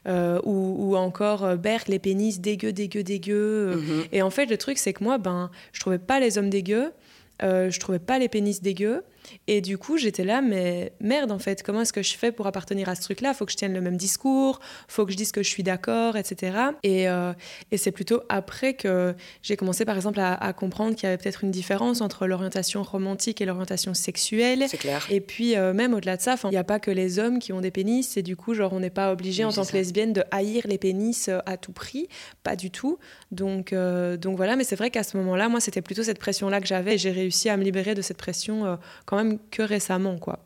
ou, 0.05 0.75
ou, 0.79 0.95
encore 0.95 1.57
Berk 1.57 1.87
les 1.87 1.99
pénis 1.99 2.39
dégueux, 2.39 2.73
dégueux, 2.73 3.03
dégueux. 3.03 3.75
Mhm. 3.75 4.03
Et 4.11 4.21
en 4.21 4.29
fait, 4.29 4.45
le 4.45 4.57
truc, 4.57 4.77
c'est 4.77 4.93
que 4.93 5.03
moi, 5.03 5.17
ben, 5.17 5.49
je 5.73 5.79
trouvais 5.79 5.99
pas 5.99 6.19
les 6.19 6.37
hommes 6.37 6.49
dégueux. 6.49 6.91
je 7.41 7.79
trouvais 7.79 7.99
pas 7.99 8.19
les 8.19 8.29
pénis 8.29 8.61
dégueux. 8.61 9.03
Et 9.47 9.61
du 9.61 9.77
coup, 9.77 9.97
j'étais 9.97 10.23
là, 10.23 10.41
mais 10.41 10.93
merde, 10.99 11.31
en 11.31 11.39
fait, 11.39 11.63
comment 11.63 11.81
est-ce 11.81 11.93
que 11.93 12.03
je 12.03 12.15
fais 12.15 12.31
pour 12.31 12.47
appartenir 12.47 12.89
à 12.89 12.95
ce 12.95 13.01
truc-là? 13.01 13.33
Faut 13.33 13.45
que 13.45 13.51
je 13.51 13.57
tienne 13.57 13.73
le 13.73 13.81
même 13.81 13.97
discours, 13.97 14.59
faut 14.87 15.05
que 15.05 15.11
je 15.11 15.17
dise 15.17 15.31
que 15.31 15.43
je 15.43 15.49
suis 15.49 15.63
d'accord, 15.63 16.15
etc. 16.15 16.57
Et, 16.83 17.07
euh, 17.09 17.33
et 17.71 17.77
c'est 17.77 17.91
plutôt 17.91 18.21
après 18.29 18.73
que 18.73 19.15
j'ai 19.41 19.55
commencé, 19.57 19.85
par 19.85 19.95
exemple, 19.95 20.19
à, 20.19 20.53
comprendre 20.53 20.95
qu'il 20.95 21.03
y 21.03 21.07
avait 21.07 21.17
peut-être 21.17 21.43
une 21.43 21.51
différence 21.51 22.01
entre 22.01 22.25
l'orientation 22.27 22.83
romantique 22.83 23.41
et 23.41 23.45
l'orientation 23.45 23.93
sexuelle. 23.93 24.65
C'est 24.67 24.77
clair. 24.77 25.05
Et 25.09 25.21
puis, 25.21 25.55
euh, 25.55 25.73
même 25.73 25.93
au-delà 25.93 26.17
de 26.17 26.21
ça, 26.21 26.35
il 26.45 26.49
n'y 26.49 26.57
a 26.57 26.63
pas 26.63 26.79
que 26.79 26.91
les 26.91 27.19
hommes 27.19 27.39
qui 27.39 27.53
ont 27.53 27.61
des 27.61 27.71
pénis, 27.71 28.17
et 28.17 28.23
du 28.23 28.35
coup, 28.35 28.53
genre, 28.53 28.73
on 28.73 28.79
n'est 28.79 28.89
pas 28.89 29.11
obligé 29.11 29.43
en 29.43 29.51
tant 29.51 29.65
que 29.65 29.73
lesbienne 29.73 30.13
de 30.13 30.23
haïr 30.31 30.63
les 30.65 30.77
pénis 30.77 31.27
euh, 31.27 31.39
à 31.45 31.57
tout 31.57 31.73
prix, 31.73 32.07
pas 32.43 32.55
du 32.55 32.71
tout. 32.71 32.97
Donc, 33.31 33.73
donc 33.73 34.37
voilà, 34.37 34.55
mais 34.55 34.63
c'est 34.63 34.75
vrai 34.75 34.89
qu'à 34.89 35.03
ce 35.03 35.17
moment-là, 35.17 35.49
moi, 35.49 35.59
c'était 35.59 35.81
plutôt 35.81 36.03
cette 36.03 36.19
pression-là 36.19 36.61
que 36.61 36.67
j'avais, 36.67 36.95
et 36.95 36.97
j'ai 36.97 37.11
réussi 37.11 37.49
à 37.49 37.57
me 37.57 37.63
libérer 37.63 37.93
de 37.95 38.01
cette 38.01 38.17
pression 38.17 38.77
quand 39.05 39.16
même 39.17 39.39
que 39.51 39.61
récemment, 39.61 40.17
quoi. 40.17 40.39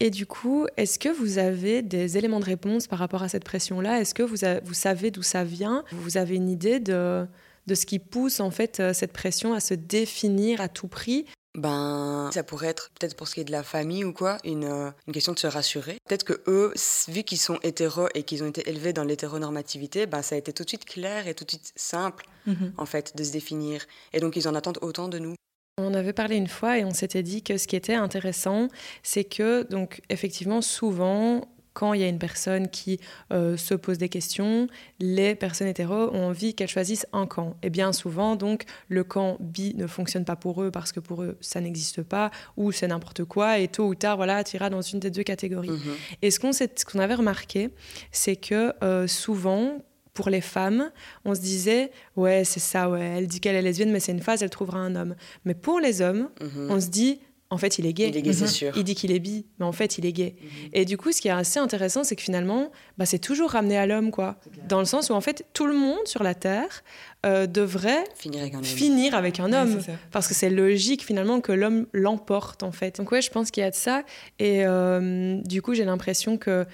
Et 0.00 0.10
du 0.10 0.26
coup, 0.26 0.66
est-ce 0.76 0.98
que 0.98 1.08
vous 1.08 1.38
avez 1.38 1.82
des 1.82 2.16
éléments 2.16 2.38
de 2.38 2.44
réponse 2.44 2.86
par 2.86 3.00
rapport 3.00 3.22
à 3.22 3.28
cette 3.28 3.44
pression-là? 3.44 4.00
Est-ce 4.00 4.14
que 4.14 4.22
vous, 4.22 4.36
vous 4.64 4.74
savez 4.74 5.10
d'où 5.10 5.22
ça 5.22 5.42
vient? 5.42 5.84
Vous 5.90 6.16
avez 6.16 6.36
une 6.36 6.48
idée 6.48 6.78
de, 6.78 7.26
de 7.66 7.74
ce 7.74 7.84
qui 7.84 7.98
pousse 7.98 8.38
en 8.38 8.52
fait 8.52 8.78
euh, 8.78 8.92
cette 8.92 9.12
pression 9.12 9.54
à 9.54 9.60
se 9.60 9.74
définir 9.74 10.60
à 10.60 10.68
tout 10.68 10.86
prix? 10.86 11.26
Ben, 11.56 12.30
ça 12.32 12.44
pourrait 12.44 12.68
être 12.68 12.90
peut-être 12.90 13.16
pour 13.16 13.26
ce 13.26 13.34
qui 13.34 13.40
est 13.40 13.44
de 13.44 13.50
la 13.50 13.64
famille 13.64 14.04
ou 14.04 14.12
quoi, 14.12 14.38
une, 14.44 14.64
euh, 14.64 14.90
une 15.08 15.12
question 15.12 15.32
de 15.32 15.38
se 15.38 15.48
rassurer. 15.48 15.98
Peut-être 16.06 16.22
que 16.22 16.40
eux, 16.46 16.72
vu 17.08 17.24
qu'ils 17.24 17.38
sont 17.38 17.58
hétéros 17.64 18.08
et 18.14 18.22
qu'ils 18.22 18.44
ont 18.44 18.48
été 18.48 18.68
élevés 18.68 18.92
dans 18.92 19.02
l'hétéronormativité, 19.02 20.06
ben 20.06 20.22
ça 20.22 20.36
a 20.36 20.38
été 20.38 20.52
tout 20.52 20.62
de 20.62 20.68
suite 20.68 20.84
clair 20.84 21.26
et 21.26 21.34
tout 21.34 21.44
de 21.44 21.50
suite 21.50 21.72
simple 21.74 22.26
mhm. 22.46 22.72
en 22.76 22.86
fait 22.86 23.16
de 23.16 23.24
se 23.24 23.32
définir. 23.32 23.84
Et 24.12 24.20
donc 24.20 24.36
ils 24.36 24.46
en 24.46 24.54
attendent 24.54 24.78
autant 24.82 25.08
de 25.08 25.18
nous. 25.18 25.34
On 25.78 25.94
avait 25.94 26.12
parlé 26.12 26.36
une 26.36 26.48
fois 26.48 26.78
et 26.78 26.84
on 26.84 26.92
s'était 26.92 27.22
dit 27.22 27.42
que 27.42 27.56
ce 27.56 27.66
qui 27.66 27.76
était 27.76 27.94
intéressant, 27.94 28.68
c'est 29.02 29.24
que, 29.24 29.62
donc, 29.70 30.02
effectivement, 30.10 30.60
souvent, 30.60 31.48
quand 31.78 31.92
il 31.92 32.00
y 32.00 32.04
a 32.04 32.08
une 32.08 32.18
personne 32.18 32.66
qui 32.68 32.98
euh, 33.32 33.56
se 33.56 33.72
pose 33.72 33.98
des 33.98 34.08
questions, 34.08 34.66
les 34.98 35.36
personnes 35.36 35.68
hétéros 35.68 36.10
ont 36.12 36.26
envie 36.26 36.52
qu'elles 36.54 36.68
choisissent 36.68 37.06
un 37.12 37.26
camp. 37.26 37.56
Et 37.62 37.70
bien 37.70 37.92
souvent, 37.92 38.34
donc, 38.34 38.64
le 38.88 39.04
camp 39.04 39.36
bi 39.38 39.76
ne 39.76 39.86
fonctionne 39.86 40.24
pas 40.24 40.34
pour 40.34 40.60
eux 40.60 40.72
parce 40.72 40.90
que 40.90 40.98
pour 40.98 41.22
eux, 41.22 41.36
ça 41.40 41.60
n'existe 41.60 42.02
pas 42.02 42.32
ou 42.56 42.72
c'est 42.72 42.88
n'importe 42.88 43.22
quoi. 43.22 43.60
Et 43.60 43.68
tôt 43.68 43.86
ou 43.86 43.94
tard, 43.94 44.16
voilà, 44.16 44.42
tu 44.42 44.56
iras 44.56 44.70
dans 44.70 44.82
une 44.82 44.98
des 44.98 45.12
deux 45.12 45.22
catégories. 45.22 45.70
Mhm. 45.70 45.94
Et 46.22 46.32
ce 46.32 46.40
qu'on 46.40 46.52
ce 46.52 46.84
qu'on 46.84 46.98
avait 46.98 47.14
remarqué, 47.14 47.70
c'est 48.10 48.34
que 48.34 48.72
euh, 48.82 49.06
souvent, 49.06 49.78
pour 50.18 50.30
les 50.30 50.40
femmes, 50.40 50.90
on 51.24 51.32
se 51.36 51.40
disait 51.40 51.92
ouais 52.16 52.42
c'est 52.44 52.58
ça 52.72 52.90
ouais 52.90 53.06
elle 53.18 53.28
dit 53.28 53.38
qu'elle 53.38 53.54
est 53.54 53.62
lesbienne 53.62 53.92
mais 53.92 54.00
c'est 54.00 54.10
une 54.10 54.20
phase 54.28 54.42
elle 54.42 54.50
trouvera 54.50 54.78
un 54.80 54.96
homme. 54.96 55.14
Mais 55.44 55.54
pour 55.54 55.78
les 55.78 56.02
hommes, 56.02 56.28
Mhm. 56.40 56.66
on 56.70 56.80
se 56.80 56.88
dit 56.88 57.20
en 57.50 57.56
fait 57.56 57.78
il 57.78 57.86
est 57.86 57.92
gay. 57.94 58.08
Il 58.08 58.16
est 58.16 58.22
gay, 58.22 58.32
c'est 58.32 58.44
Mhm. 58.46 58.60
sûr. 58.60 58.72
Il 58.76 58.82
dit 58.84 58.94
qu'il 58.96 59.12
est 59.12 59.20
bi, 59.20 59.46
mais 59.58 59.64
en 59.64 59.72
fait 59.72 59.96
il 59.96 60.04
est 60.04 60.12
gay. 60.12 60.34
Mhm. 60.40 60.48
Et 60.72 60.84
du 60.84 60.96
coup, 60.98 61.12
ce 61.12 61.20
qui 61.22 61.28
est 61.28 61.30
assez 61.44 61.60
intéressant, 61.60 62.02
c'est 62.04 62.16
que 62.16 62.22
finalement, 62.22 62.72
bah, 62.98 63.06
c'est 63.06 63.20
toujours 63.20 63.50
ramené 63.52 63.78
à 63.78 63.86
l'homme, 63.86 64.10
quoi. 64.10 64.30
Dans 64.68 64.80
le 64.80 64.84
sens 64.84 65.08
où 65.10 65.14
en 65.14 65.20
fait 65.22 65.46
tout 65.54 65.66
le 65.66 65.74
monde 65.74 66.04
sur 66.06 66.22
la 66.24 66.34
terre 66.34 66.82
euh, 67.26 67.46
devrait 67.46 68.04
Finir 68.16 68.40
avec 68.42 68.54
un 68.54 68.58
homme. 68.58 68.64
finir 68.64 69.14
avec 69.14 69.40
un 69.40 69.50
Ouais, 69.50 69.56
homme. 69.58 69.76
c'est 69.80 69.90
ça. 69.92 69.98
Parce 70.12 70.28
que 70.28 70.34
c'est 70.34 70.50
logique 70.50 71.04
finalement 71.04 71.40
que 71.40 71.50
l'homme 71.52 71.86
l'emporte 71.92 72.62
en 72.62 72.70
fait. 72.72 72.98
Donc 72.98 73.10
ouais, 73.10 73.20
je 73.22 73.30
pense 73.30 73.50
qu'il 73.50 73.62
y 73.62 73.66
a 73.66 73.70
de 73.70 73.74
ça. 73.76 74.02
Et 74.38 74.64
euh, 74.64 75.40
du 75.44 75.60
coup, 75.62 75.74
j'ai 75.74 75.84
l'impression 75.84 76.36
que 76.36 76.64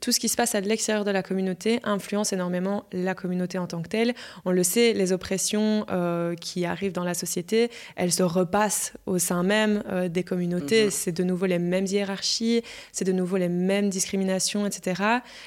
tout 0.00 0.12
ce 0.12 0.20
qui 0.20 0.28
se 0.28 0.36
passe 0.36 0.54
à 0.54 0.60
l'extérieur 0.60 1.04
de 1.04 1.10
la 1.10 1.22
communauté 1.22 1.80
influence 1.82 2.32
énormément 2.32 2.84
la 2.92 3.14
communauté 3.14 3.58
en 3.58 3.66
tant 3.66 3.80
que 3.82 3.88
telle. 3.88 4.14
On 4.44 4.50
le 4.50 4.62
sait, 4.62 4.92
les 4.92 5.12
oppressions 5.12 5.86
euh, 5.90 6.34
qui 6.34 6.64
arrivent 6.66 6.92
dans 6.92 7.04
la 7.04 7.14
société, 7.14 7.70
elles 7.96 8.12
se 8.12 8.22
repassent 8.22 8.92
au 9.06 9.18
sein 9.18 9.42
même 9.42 9.82
euh, 9.90 10.08
des 10.08 10.24
communautés. 10.24 10.84
Mhm. 10.86 10.90
C'est 10.90 11.12
de 11.12 11.24
nouveau 11.24 11.46
les 11.46 11.58
mêmes 11.58 11.86
hiérarchies, 11.86 12.62
c'est 12.92 13.04
de 13.04 13.12
nouveau 13.12 13.36
les 13.38 13.48
mêmes 13.48 13.88
discriminations, 13.88 14.66
etc. 14.66 15.02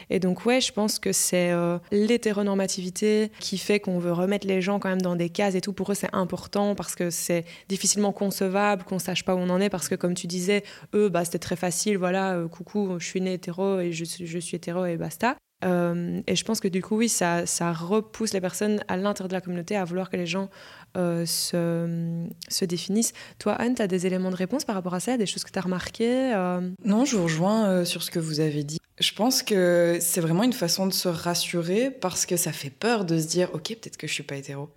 Et 0.09 0.19
donc 0.19 0.45
ouais, 0.45 0.59
je 0.61 0.71
pense 0.71 0.97
que 0.99 1.11
c'est 1.11 1.51
euh, 1.51 1.77
l'hétéronormativité 1.91 3.31
qui 3.39 3.57
fait 3.57 3.79
qu'on 3.79 3.99
veut 3.99 4.11
remettre 4.13 4.47
les 4.49 4.61
gens 4.61 4.79
quand 4.79 4.89
même 4.89 5.01
dans 5.01 5.15
des 5.15 5.29
cases 5.29 5.55
et 5.55 5.61
tout. 5.61 5.73
Pour 5.73 5.91
eux, 5.91 5.95
c'est 5.95 6.13
important 6.13 6.75
parce 6.75 6.95
que 6.95 7.09
c'est 7.09 7.45
difficilement 7.67 8.11
concevable 8.11 8.83
qu'on 8.83 8.99
sache 8.99 9.23
pas 9.23 9.35
où 9.35 9.39
on 9.39 9.49
en 9.49 9.61
est 9.61 9.69
parce 9.69 9.87
que 9.87 9.95
comme 9.95 10.13
tu 10.13 10.27
disais, 10.27 10.63
eux, 10.93 11.09
bah, 11.09 11.25
c'était 11.25 11.39
très 11.39 11.55
facile. 11.55 11.97
Voilà, 11.97 12.35
euh, 12.35 12.47
coucou, 12.47 12.99
je 12.99 13.05
suis 13.05 13.21
né 13.21 13.33
hétéro 13.33 13.79
et 13.79 13.91
je, 13.91 14.05
je 14.05 14.39
suis 14.39 14.57
hétéro 14.57 14.85
et 14.85 14.97
basta. 14.97 15.37
Euh, 15.65 16.21
et 16.25 16.35
je 16.35 16.43
pense 16.45 16.59
que 16.61 16.67
du 16.69 16.81
coup, 16.81 16.95
oui, 16.97 17.09
ça, 17.09 17.45
ça 17.45 17.73
repousse 17.73 18.33
les 18.33 18.39
personnes 18.41 18.81
à 18.87 18.95
l'intérieur 18.95 19.27
de 19.27 19.33
la 19.33 19.41
communauté 19.41 19.75
à 19.75 19.83
vouloir 19.83 20.09
que 20.09 20.15
les 20.15 20.25
gens 20.25 20.49
euh, 20.97 21.25
se, 21.25 22.25
se 22.47 22.65
définissent. 22.65 23.13
Toi, 23.39 23.53
Anne, 23.53 23.75
tu 23.75 23.81
as 23.81 23.87
des 23.87 24.07
éléments 24.07 24.31
de 24.31 24.35
réponse 24.35 24.63
par 24.63 24.75
rapport 24.75 24.93
à 24.93 24.99
ça, 25.01 25.17
des 25.17 25.25
choses 25.25 25.43
que 25.43 25.51
tu 25.51 25.59
as 25.59 25.61
remarquées 25.61 26.33
euh, 26.33 26.61
Non, 26.85 27.03
je 27.05 27.17
vous 27.17 27.23
rejoins 27.23 27.83
sur 27.83 28.03
ce 28.03 28.09
que 28.11 28.19
vous 28.19 28.39
avez 28.39 28.63
dit. 28.63 28.77
Je 28.99 29.11
pense 29.13 29.43
que 29.43 29.97
c'est 30.01 30.21
vraiment 30.21 30.43
une 30.43 30.53
façon 30.53 30.87
de 30.87 30.93
se 30.93 31.07
rassurer 31.07 31.89
parce 31.91 32.25
que 32.25 32.37
ça 32.37 32.51
fait 32.51 32.69
peur 32.69 33.05
de 33.05 33.17
se 33.19 33.27
dire 33.27 33.49
ok 33.53 33.67
peut-être 33.81 33.97
que 33.97 34.07
je 34.07 34.13
suis 34.13 34.23
pas 34.23 34.35
hétéro. 34.35 34.69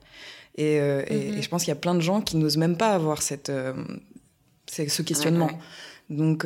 Et, 0.56 0.74
et- 0.76 0.80
Mhm. 0.80 1.38
et 1.38 1.42
je 1.42 1.48
pense 1.48 1.62
qu'il 1.62 1.70
y 1.70 1.76
a 1.76 1.80
plein 1.80 1.94
de 1.94 2.00
gens 2.00 2.20
qui 2.20 2.36
n'osent 2.36 2.56
même 2.58 2.76
pas 2.76 2.90
avoir 2.92 3.22
cette, 3.22 3.50
ce 4.68 5.02
questionnement. 5.02 5.46
Ouais, 5.46 5.52
ouais. 5.52 6.16
Donc 6.16 6.44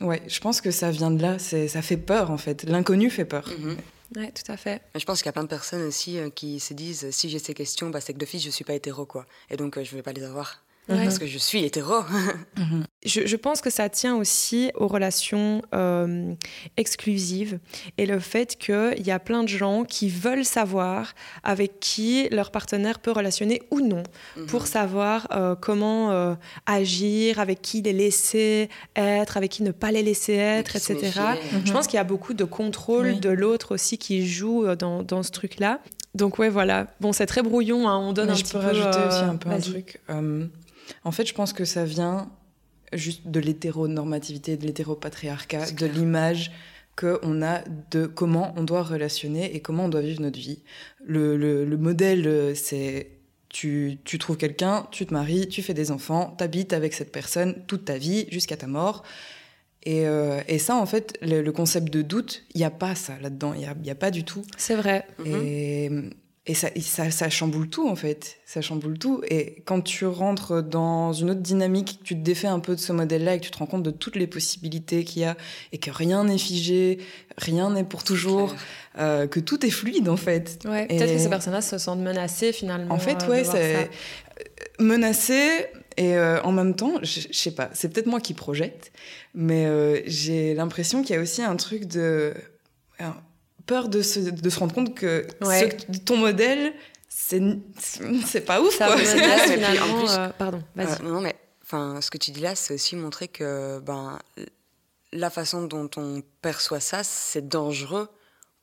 ouais, 0.00 0.22
je 0.26 0.40
pense 0.40 0.60
que 0.60 0.70
ça 0.70 0.90
vient 0.90 1.10
de 1.10 1.20
là. 1.22 1.38
C'est, 1.38 1.68
ça 1.68 1.82
fait 1.82 1.96
peur 1.96 2.30
en 2.30 2.38
fait. 2.38 2.64
L'inconnu 2.64 3.10
fait 3.10 3.24
peur. 3.24 3.48
Mhm. 3.58 3.76
Ouais, 4.16 4.32
tout 4.32 4.50
à 4.50 4.56
fait. 4.56 4.80
Mais 4.94 5.00
Je 5.00 5.04
pense 5.04 5.18
qu'il 5.18 5.26
y 5.26 5.28
a 5.28 5.32
plein 5.32 5.42
de 5.42 5.48
personnes 5.48 5.82
aussi 5.82 6.18
euh, 6.18 6.30
qui 6.30 6.60
se 6.60 6.72
disent 6.72 7.10
si 7.10 7.28
j'ai 7.28 7.38
ces 7.38 7.52
questions, 7.52 7.90
bah, 7.90 8.00
c'est 8.00 8.14
que 8.14 8.18
d'office 8.18 8.42
je 8.42 8.50
suis 8.50 8.64
pas 8.64 8.74
hétéro 8.74 9.04
quoi. 9.04 9.26
Et 9.50 9.56
donc 9.56 9.76
euh, 9.76 9.84
je 9.84 9.94
vais 9.94 10.02
pas 10.02 10.12
les 10.12 10.24
avoir. 10.24 10.64
Parce 10.86 11.18
que 11.18 11.26
je 11.26 11.36
suis 11.36 11.64
hétéro. 11.64 11.96
Je, 13.06 13.26
je 13.26 13.36
pense 13.36 13.60
que 13.60 13.70
ça 13.70 13.88
tient 13.88 14.16
aussi 14.16 14.72
aux 14.74 14.88
relations 14.88 15.62
euh, 15.72 16.34
exclusives 16.76 17.58
et 17.96 18.06
le 18.06 18.18
fait 18.18 18.56
qu'il 18.56 19.06
y 19.06 19.10
a 19.12 19.18
plein 19.20 19.44
de 19.44 19.48
gens 19.48 19.84
qui 19.84 20.08
veulent 20.08 20.44
savoir 20.44 21.14
avec 21.44 21.78
qui 21.78 22.28
leur 22.30 22.50
partenaire 22.50 22.98
peut 22.98 23.12
relationner 23.12 23.62
ou 23.70 23.80
non 23.80 24.02
pour 24.48 24.66
savoir 24.66 25.28
euh, 25.30 25.54
comment 25.54 26.10
euh, 26.10 26.34
agir, 26.66 27.38
avec 27.38 27.62
qui 27.62 27.82
les 27.82 27.92
laisser 27.92 28.68
être, 28.96 29.36
avec 29.36 29.52
qui 29.52 29.62
ne 29.62 29.70
pas 29.70 29.92
les 29.92 30.02
laisser 30.02 30.34
être, 30.34 30.74
etc. 30.74 30.94
méfier. 31.02 31.60
Je 31.66 31.72
pense 31.72 31.86
qu'il 31.86 31.96
y 31.96 32.00
a 32.00 32.04
beaucoup 32.04 32.34
de 32.34 32.44
contrôle 32.44 33.06
Oui. 33.06 33.20
de 33.20 33.30
l'autre 33.30 33.74
aussi 33.74 33.98
qui 33.98 34.26
joue 34.26 34.74
dans, 34.74 35.02
dans 35.04 35.22
ce 35.22 35.30
truc-là. 35.30 35.80
Donc 36.14 36.38
ouais, 36.40 36.48
voilà. 36.48 36.88
Bon, 37.00 37.12
c'est 37.12 37.26
très 37.26 37.42
brouillon, 37.42 37.88
hein, 37.88 37.96
on 37.98 38.12
donne 38.12 38.26
Mais 38.26 38.32
un 38.32 38.34
je 38.36 38.42
petit 38.42 38.52
peux 38.54 38.58
peu... 38.60 38.66
rajouter 38.66 38.98
euh, 38.98 39.08
aussi 39.08 39.22
un 39.24 39.36
peu 39.36 39.50
un 39.50 39.60
truc. 39.60 40.00
Euh, 40.10 40.46
en 41.04 41.12
fait, 41.12 41.26
je 41.26 41.34
pense 41.34 41.52
que 41.52 41.64
ça 41.64 41.84
vient 41.84 42.28
juste 42.92 43.26
de 43.26 43.40
l'hétéronormativité, 43.40 44.56
de 44.56 44.64
l'hétéropatriarcat, 44.66 45.70
de 45.72 45.86
l'image 45.86 46.50
qu'on 46.96 47.42
a 47.42 47.62
de 47.90 48.06
comment 48.06 48.52
on 48.56 48.64
doit 48.64 48.82
relationner 48.82 49.54
et 49.54 49.60
comment 49.60 49.84
on 49.84 49.88
doit 49.88 50.00
vivre 50.00 50.20
notre 50.20 50.38
vie. 50.38 50.62
Le, 51.04 51.36
le- 51.36 51.64
le 51.64 51.76
modèle, 51.76 52.26
euh, 52.26 52.54
c'est 52.54 53.10
tu, 53.48 53.98
tu 54.04 54.18
trouves 54.18 54.36
quelqu'un, 54.36 54.86
tu 54.90 55.06
te 55.06 55.14
maries, 55.14 55.48
tu 55.48 55.62
fais 55.62 55.74
des 55.74 55.90
enfants, 55.90 56.34
t'habites 56.36 56.72
avec 56.72 56.92
cette 56.92 57.12
personne 57.12 57.54
toute 57.66 57.84
ta 57.86 57.96
vie 57.98 58.26
jusqu'à 58.30 58.56
ta 58.56 58.66
mort. 58.66 59.04
Et, 59.84 60.06
euh, 60.06 60.40
et 60.48 60.58
ça, 60.58 60.76
en 60.76 60.84
fait, 60.86 61.16
le, 61.22 61.40
le 61.40 61.52
concept 61.52 61.90
de 61.92 62.02
doute, 62.02 62.44
il 62.54 62.58
n'y 62.58 62.64
a 62.64 62.70
pas 62.70 62.94
ça 62.94 63.14
là-dedans. 63.22 63.54
Il 63.54 63.60
n'y 63.82 63.90
a, 63.90 63.94
pas 63.94 64.10
du 64.10 64.24
tout. 64.24 64.42
C'est 64.58 64.74
vrai. 64.74 65.06
Mhm. 65.20 65.26
Et, 65.42 65.90
et 66.48 66.54
ça, 66.54 66.68
ça, 66.80 67.10
ça 67.10 67.28
chamboule 67.30 67.68
tout, 67.68 67.88
en 67.88 67.94
fait. 67.94 68.38
Ça 68.46 68.60
chamboule 68.62 68.98
tout. 68.98 69.22
Et 69.28 69.62
quand 69.66 69.82
tu 69.82 70.06
rentres 70.06 70.62
dans 70.62 71.12
une 71.12 71.30
autre 71.30 71.40
dynamique, 71.42 72.00
tu 72.02 72.14
te 72.14 72.20
défais 72.20 72.46
un 72.48 72.58
peu 72.58 72.74
de 72.74 72.80
ce 72.80 72.92
modèle-là 72.92 73.34
et 73.34 73.38
que 73.38 73.44
tu 73.44 73.50
te 73.50 73.58
rends 73.58 73.66
compte 73.66 73.82
de 73.82 73.90
toutes 73.90 74.16
les 74.16 74.26
possibilités 74.26 75.04
qu'il 75.04 75.22
y 75.22 75.24
a 75.26 75.36
et 75.72 75.78
que 75.78 75.90
rien 75.90 76.24
n'est 76.24 76.38
figé, 76.38 76.98
rien 77.36 77.70
n'est 77.70 77.84
pour 77.84 78.02
toujours, 78.02 78.56
euh, 78.98 79.26
que 79.26 79.38
tout 79.40 79.64
est 79.66 79.70
fluide, 79.70 80.08
en 80.08 80.16
fait. 80.16 80.58
Ouais, 80.64 80.86
Et- 80.88 80.96
Peut-être 80.96 81.12
que 81.12 81.18
ces 81.18 81.28
personnes-là 81.28 81.60
se 81.60 81.76
sentent 81.78 82.00
menacées 82.00 82.52
finalement. 82.52 82.94
En 82.94 82.98
fait, 82.98 83.22
euh, 83.22 83.28
ouais, 83.28 83.44
c'est 83.44 83.74
ça. 83.84 83.88
menacé 84.80 85.66
et 85.96 86.16
euh, 86.16 86.40
en 86.42 86.52
même 86.52 86.74
temps, 86.76 86.94
je 87.02 87.20
sais 87.32 87.50
pas, 87.50 87.70
c'est 87.74 87.92
peut-être 87.92 88.06
moi 88.06 88.20
qui 88.20 88.32
projette, 88.34 88.92
mais 89.34 89.66
euh, 89.66 90.00
j'ai 90.06 90.54
l'impression 90.54 91.02
qu'il 91.02 91.16
y 91.16 91.18
a 91.18 91.22
aussi 91.22 91.42
un 91.42 91.56
truc 91.56 91.86
de 91.86 92.32
euh, 93.00 93.04
peur 93.68 93.88
de 93.88 94.02
se, 94.02 94.18
de 94.18 94.50
se 94.50 94.58
rendre 94.58 94.74
compte 94.74 94.94
que 94.96 95.24
Ouais. 95.42 95.60
ce 95.60 95.64
que- 95.76 95.98
ton 95.98 96.16
modèle, 96.16 96.72
c'est 97.08 97.40
c'est 98.26 98.40
pas 98.40 98.60
ouf, 98.60 98.76
Ça 98.76 98.86
quoi. 98.88 98.96
menace 98.96 99.08
en 99.48 99.52
finalement. 99.52 99.98
plus- 100.00 100.10
euh, 100.18 100.28
pardon, 100.36 100.62
vas-y. 100.74 100.86
Euh, 101.00 101.04
non, 101.04 101.10
non, 101.14 101.20
mais 101.20 101.36
enfin, 101.62 102.00
ce 102.00 102.10
que 102.10 102.18
tu 102.18 102.32
dis 102.32 102.40
là, 102.40 102.54
c'est 102.56 102.74
aussi 102.74 102.96
montrer 102.96 103.28
que 103.28 103.78
ben, 103.80 104.18
la 105.12 105.30
façon 105.30 105.62
dont 105.62 105.88
on 105.96 106.22
perçoit 106.42 106.80
ça, 106.80 107.02
c'est 107.04 107.46
dangereux 107.48 108.08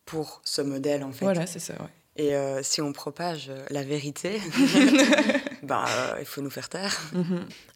pour 0.06 0.42
ce 0.44 0.62
modèle, 0.62 1.04
en 1.04 1.12
fait. 1.12 1.26
Voilà, 1.26 1.46
c'est 1.48 1.60
ça, 1.60 1.74
ouais. 1.74 1.90
Et 2.18 2.34
euh, 2.34 2.64
si 2.64 2.82
on 2.82 2.94
propage 2.94 3.50
euh, 3.50 3.66
la 3.70 3.84
vérité, 3.84 4.40
ben, 5.64 5.84
euh, 5.86 6.16
il 6.20 6.26
faut 6.26 6.42
nous 6.42 6.50
faire 6.50 6.70
taire. 6.70 6.98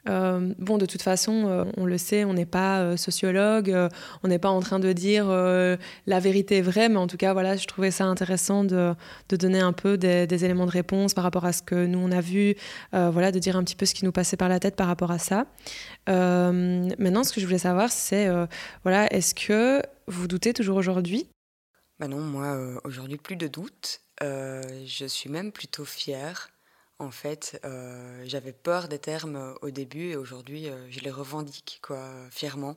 Euh, 0.08 0.54
bon, 0.58 0.78
de 0.78 0.86
toute 0.86 1.02
façon, 1.02 1.68
on 1.76 1.86
le 1.86 1.98
sait, 1.98 2.24
on 2.24 2.34
n'est 2.34 2.46
pas 2.46 2.96
sociologue, 2.96 3.76
on 4.24 4.28
n'est 4.30 4.40
pas 4.40 4.50
en 4.50 4.62
train 4.62 4.80
de 4.80 4.94
dire 4.94 5.28
la 5.28 6.20
vérité 6.20 6.58
est 6.58 6.62
vraie, 6.62 6.88
mais 6.88 6.98
en 6.98 7.08
tout 7.08 7.18
cas, 7.18 7.34
voilà, 7.34 7.58
je 7.58 7.68
trouvais 7.68 7.92
ça 7.92 8.06
intéressant 8.06 8.64
de, 8.64 8.94
de 9.28 9.36
donner 9.36 9.60
un 9.60 9.74
peu 9.74 9.98
des, 9.98 10.26
des 10.26 10.46
éléments 10.46 10.66
de 10.66 10.72
réponse 10.72 11.14
par 11.14 11.24
rapport 11.24 11.46
à 11.46 11.52
ce 11.52 11.62
que 11.62 11.86
nous 11.86 12.00
on 12.00 12.12
a 12.12 12.22
vu, 12.22 12.56
voilà, 12.94 13.32
de 13.32 13.40
dire 13.40 13.58
un 13.58 13.64
petit 13.64 13.76
peu 13.76 13.86
ce 13.86 13.94
qui 13.94 14.06
nous 14.06 14.12
passait 14.14 14.38
par 14.38 14.50
la 14.50 14.60
tête 14.60 14.76
par 14.76 14.88
rapport 14.88 15.12
à 15.12 15.20
ça. 15.20 15.46
Maintenant, 16.08 17.24
ce 17.24 17.34
que 17.34 17.42
je 17.42 17.46
voulais 17.46 17.60
savoir, 17.60 17.92
c'est, 17.92 18.30
voilà, 18.84 19.12
est-ce 19.14 19.36
que 19.36 19.82
vous 20.08 20.28
doutez 20.28 20.54
toujours 20.54 20.78
aujourd'hui? 20.78 21.28
Bah 22.00 22.08
non, 22.08 22.22
moi, 22.22 22.58
aujourd'hui, 22.86 23.18
plus 23.18 23.36
de 23.36 23.48
doute. 23.48 24.02
Euh, 24.24 24.62
je 24.86 25.06
suis 25.06 25.30
même 25.30 25.52
plutôt 25.52 25.86
fière. 25.86 26.50
En 27.00 27.12
fait, 27.12 27.60
euh, 27.64 28.24
j'avais 28.26 28.52
peur 28.52 28.90
des 28.90 29.00
termes 29.00 29.56
au 29.62 29.70
début 29.70 30.10
et 30.10 30.16
aujourd'hui, 30.18 30.68
euh, 30.68 30.88
je 30.90 31.00
les 31.00 31.12
revendique, 31.12 31.80
quoi, 31.82 32.10
fièrement. 32.30 32.76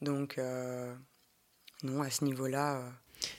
Donc, 0.00 0.36
euh, 0.38 0.92
non, 1.84 2.02
à 2.02 2.10
ce 2.10 2.24
niveau-là, 2.24 2.78
euh, 2.78 2.88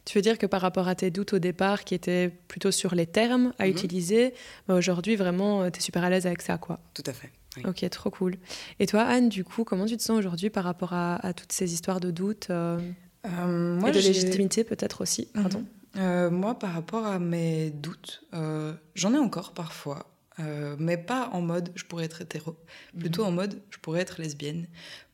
Tu 0.06 0.18
veux 0.18 0.22
dire 0.22 0.38
que 0.38 0.46
par 0.46 0.62
rapport 0.62 0.88
à 0.88 0.96
tes 0.96 1.12
doutes 1.12 1.34
au 1.34 1.40
départ, 1.40 1.84
qui 1.84 1.94
étaient 1.94 2.30
plutôt 2.48 2.72
sur 2.72 2.96
les 2.96 3.06
termes 3.06 3.54
à 3.60 3.66
Mhm. 3.66 3.72
utiliser, 3.72 4.34
bah, 4.68 4.76
aujourd'hui, 4.76 5.18
vraiment, 5.18 5.70
tu 5.70 5.80
es 5.80 5.82
super 5.82 6.06
à 6.06 6.10
l'aise 6.10 6.26
avec 6.26 6.42
ça, 6.42 6.58
quoi. 6.58 6.80
tout 6.94 7.04
à 7.06 7.12
fait. 7.12 7.32
oui. 7.58 7.64
Ok, 7.68 7.90
trop 7.90 8.10
cool. 8.10 8.38
Et 8.80 8.86
toi, 8.88 9.02
Anne, 9.04 9.28
du 9.28 9.44
coup, 9.44 9.66
comment 9.66 9.86
tu 9.86 9.98
te 9.98 10.02
sens 10.04 10.18
aujourd'hui 10.18 10.50
par 10.50 10.64
rapport 10.64 10.94
à, 10.94 11.16
à 11.16 11.34
toutes 11.34 11.52
ces 11.52 11.74
histoires 11.74 12.00
de 12.00 12.12
doute 12.12 12.48
euh, 12.50 12.80
Euh, 13.26 13.76
moi, 13.80 13.90
et 13.90 13.92
de 13.92 14.00
légitimité 14.00 14.64
peut-être 14.64 15.02
aussi? 15.02 15.26
Pardon. 15.34 15.66
Euh, 15.98 16.30
moi, 16.32 16.58
par 16.58 16.74
rapport 16.74 17.06
à 17.06 17.20
mes 17.20 17.70
doutes, 17.70 18.24
euh, 18.34 18.74
j'en 18.96 19.14
ai 19.14 19.18
encore 19.18 19.52
parfois, 19.54 20.08
euh, 20.40 20.76
mais 20.80 20.98
pas 20.98 21.30
en 21.34 21.42
mode 21.42 21.72
je 21.76 21.84
pourrais 21.86 22.06
être 22.06 22.22
hétéro, 22.22 22.56
plutôt 22.98 23.24
en 23.24 23.32
mode 23.32 23.62
je 23.70 23.78
pourrais 23.78 24.02
être 24.02 24.20
lesbienne. 24.20 24.68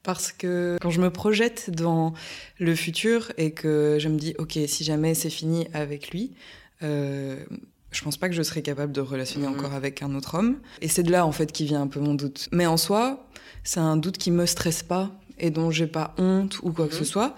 Parce 0.04 0.32
que 0.32 0.78
quand 0.82 0.90
je 0.90 1.02
me 1.02 1.10
projette 1.10 1.70
dans 1.72 2.14
le 2.60 2.74
futur 2.76 3.34
et 3.38 3.52
que 3.52 3.98
je 4.00 4.08
me 4.08 4.18
dis 4.18 4.34
ok, 4.40 4.58
si 4.68 4.86
jamais 4.86 5.14
c'est 5.16 5.30
fini 5.30 5.68
avec 5.74 6.12
lui, 6.12 6.34
euh, 6.82 7.44
je 7.92 8.02
pense 8.02 8.16
pas 8.16 8.30
que 8.30 8.36
je 8.36 8.42
serais 8.44 8.62
capable 8.62 8.94
de 8.94 9.02
relationner 9.02 9.48
Mhm. 9.48 9.56
encore 9.60 9.74
avec 9.74 10.02
un 10.02 10.16
autre 10.16 10.36
homme. 10.36 10.60
Et 10.82 10.88
c'est 10.88 11.04
de 11.04 11.12
là 11.12 11.26
en 11.26 11.34
fait 11.34 11.52
qui 11.52 11.66
vient 11.66 11.82
un 11.82 11.88
peu 11.88 12.00
mon 12.00 12.14
doute. 12.14 12.48
Mais 12.54 12.66
en 12.66 12.78
soi, 12.78 13.28
c'est 13.66 13.82
un 13.82 13.98
doute 13.98 14.18
qui 14.18 14.32
me 14.32 14.46
stresse 14.46 14.84
pas 14.84 15.12
et 15.38 15.50
dont 15.50 15.72
j'ai 15.72 15.88
pas 15.88 16.14
honte 16.18 16.60
ou 16.64 16.72
quoi 16.72 16.88
que 16.88 16.94
Mhm. 16.94 17.00
ce 17.00 17.04
soit 17.06 17.36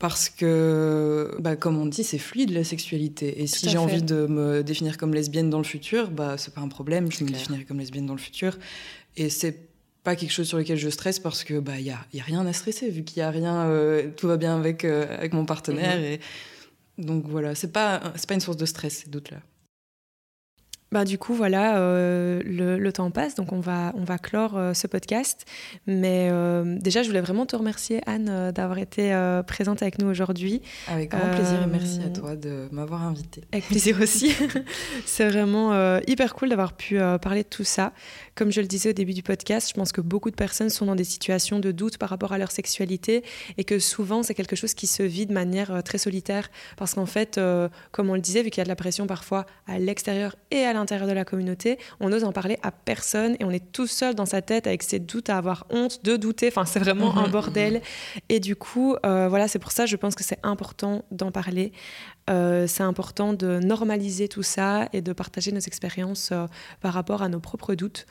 parce 0.00 0.30
que, 0.30 1.36
bah, 1.40 1.56
comme 1.56 1.76
on 1.76 1.84
dit, 1.84 2.02
c'est 2.04 2.18
fluide 2.18 2.50
la 2.50 2.64
sexualité. 2.64 3.42
Et 3.42 3.46
si 3.46 3.68
j'ai 3.68 3.76
envie 3.76 4.02
de 4.02 4.26
me 4.26 4.62
définir 4.62 4.96
comme 4.96 5.12
lesbienne 5.12 5.50
dans 5.50 5.58
le 5.58 5.64
futur, 5.64 6.10
bah, 6.10 6.36
c'est 6.38 6.54
pas 6.54 6.62
un 6.62 6.68
problème, 6.68 7.12
je 7.12 7.22
me 7.22 7.28
définirai 7.28 7.64
comme 7.64 7.78
lesbienne 7.78 8.06
dans 8.06 8.14
le 8.14 8.18
futur. 8.18 8.58
Et 9.18 9.28
c'est 9.28 9.68
pas 10.02 10.16
quelque 10.16 10.32
chose 10.32 10.48
sur 10.48 10.56
lequel 10.56 10.78
je 10.78 10.88
stresse 10.88 11.18
parce 11.18 11.44
que 11.44 11.60
bah 11.60 11.78
y 11.78 11.90
a, 11.90 11.98
y 12.14 12.20
a 12.20 12.22
rien 12.22 12.46
à 12.46 12.54
stresser 12.54 12.88
vu 12.88 13.04
qu'il 13.04 13.18
y 13.18 13.20
a 13.20 13.30
rien, 13.30 13.66
euh, 13.66 14.08
tout 14.16 14.28
va 14.28 14.38
bien 14.38 14.56
avec 14.56 14.86
euh, 14.86 15.04
avec 15.14 15.34
mon 15.34 15.44
partenaire 15.44 15.98
mhm. 15.98 16.04
et 16.04 16.20
donc 16.96 17.26
voilà, 17.28 17.54
c'est 17.54 17.70
pas 17.70 18.14
c'est 18.16 18.26
pas 18.26 18.32
une 18.32 18.40
source 18.40 18.56
de 18.56 18.64
stress 18.64 19.02
ces 19.04 19.10
doutes 19.10 19.30
là. 19.30 19.42
Bah, 20.92 21.04
du 21.04 21.18
coup, 21.18 21.34
voilà, 21.34 21.78
euh, 21.78 22.42
le, 22.44 22.92
temps 22.92 23.12
passe, 23.12 23.36
donc 23.36 23.52
on 23.52 23.60
va, 23.60 23.92
on 23.94 24.02
va 24.02 24.18
clore 24.18 24.56
euh, 24.56 24.74
ce 24.74 24.88
podcast. 24.88 25.44
Mais 25.86 26.28
euh, 26.32 26.76
déjà, 26.80 27.04
je 27.04 27.08
voulais 27.08 27.20
vraiment 27.20 27.46
te 27.46 27.54
remercier, 27.54 28.00
Anne, 28.06 28.50
d'avoir 28.50 28.78
été 28.78 29.12
présente 29.46 29.82
avec 29.82 30.00
nous 30.00 30.08
aujourd'hui. 30.08 30.62
Avec 30.88 31.10
grand 31.10 31.28
plaisir 31.28 31.62
et 31.62 31.66
merci 31.70 32.00
à 32.04 32.08
toi 32.08 32.34
de 32.34 32.68
m'avoir 32.72 33.04
invitée. 33.04 33.42
Avec 33.52 33.66
plaisir 33.66 33.98
aussi. 34.02 34.34
C'est 35.06 35.28
vraiment 35.28 35.98
hyper 36.08 36.34
cool 36.34 36.48
d'avoir 36.48 36.72
pu 36.72 36.98
parler 37.22 37.44
de 37.44 37.48
tout 37.48 37.64
ça. 37.64 37.92
Comme 38.34 38.50
je 38.50 38.60
le 38.60 38.66
disais 38.66 38.90
au 38.90 38.94
début 38.94 39.12
du 39.12 39.22
podcast, 39.22 39.68
je 39.68 39.74
pense 39.74 39.92
que 39.92 40.00
beaucoup 40.00 40.30
de 40.30 40.36
personnes 40.36 40.70
sont 40.70 40.86
dans 40.86 40.96
des 40.96 41.04
situations 41.04 41.60
de 41.60 41.70
doute 41.70 41.98
par 41.98 42.08
rapport 42.08 42.32
à 42.32 42.38
leur 42.38 42.50
sexualité 42.50 43.22
et 43.58 43.64
que 43.64 43.78
souvent, 43.78 44.22
c'est 44.22 44.34
quelque 44.34 44.56
chose 44.56 44.74
qui 44.74 44.86
se 44.88 45.02
vit 45.04 45.26
de 45.26 45.32
manière 45.32 45.82
très 45.84 45.98
solitaire. 45.98 46.50
Parce 46.76 46.94
qu'en 46.94 47.06
fait, 47.06 47.40
comme 47.92 48.10
on 48.10 48.14
le 48.14 48.20
disait, 48.20 48.42
vu 48.42 48.50
qu'il 48.50 48.60
y 48.60 48.62
a 48.62 48.64
de 48.64 48.68
la 48.68 48.76
pression 48.76 49.06
parfois 49.06 49.46
à 49.68 49.78
l'extérieur 49.78 50.34
et 50.50 50.64
à 50.64 50.72
l'intérieur, 50.72 50.79
l'intérieur 50.80 51.08
de 51.08 51.12
la 51.12 51.24
communauté, 51.24 51.78
on 52.00 52.08
n'ose 52.08 52.24
en 52.24 52.32
parler 52.32 52.58
à 52.62 52.70
personne 52.70 53.36
et 53.38 53.44
on 53.44 53.50
est 53.50 53.72
tout 53.72 53.86
seul 53.86 54.14
dans 54.14 54.26
sa 54.26 54.42
tête 54.42 54.66
avec 54.66 54.82
ses 54.82 54.98
doutes 54.98 55.30
à 55.30 55.36
avoir 55.36 55.66
honte 55.70 56.04
de 56.04 56.16
douter. 56.16 56.48
Enfin, 56.48 56.64
c'est 56.64 56.78
vraiment 56.78 57.16
un 57.16 57.26
mhm, 57.26 57.30
bordel. 57.30 57.74
Mhm. 57.74 57.80
Et 58.28 58.40
du 58.40 58.56
coup, 58.56 58.96
euh, 59.06 59.28
voilà, 59.28 59.48
c'est 59.48 59.58
pour 59.58 59.72
ça, 59.72 59.86
je 59.86 59.96
pense 59.96 60.14
que 60.14 60.24
c'est 60.24 60.38
important 60.42 61.04
d'en 61.10 61.30
parler. 61.30 61.72
Euh, 62.28 62.66
c'est 62.66 62.82
important 62.82 63.32
de 63.32 63.58
normaliser 63.60 64.28
tout 64.28 64.42
ça 64.42 64.88
et 64.92 65.00
de 65.00 65.12
partager 65.12 65.52
nos 65.52 65.60
expériences 65.60 66.30
euh, 66.32 66.46
par 66.80 66.92
rapport 66.92 67.22
à 67.22 67.28
nos 67.28 67.40
propres 67.40 67.74
doutes. 67.74 68.06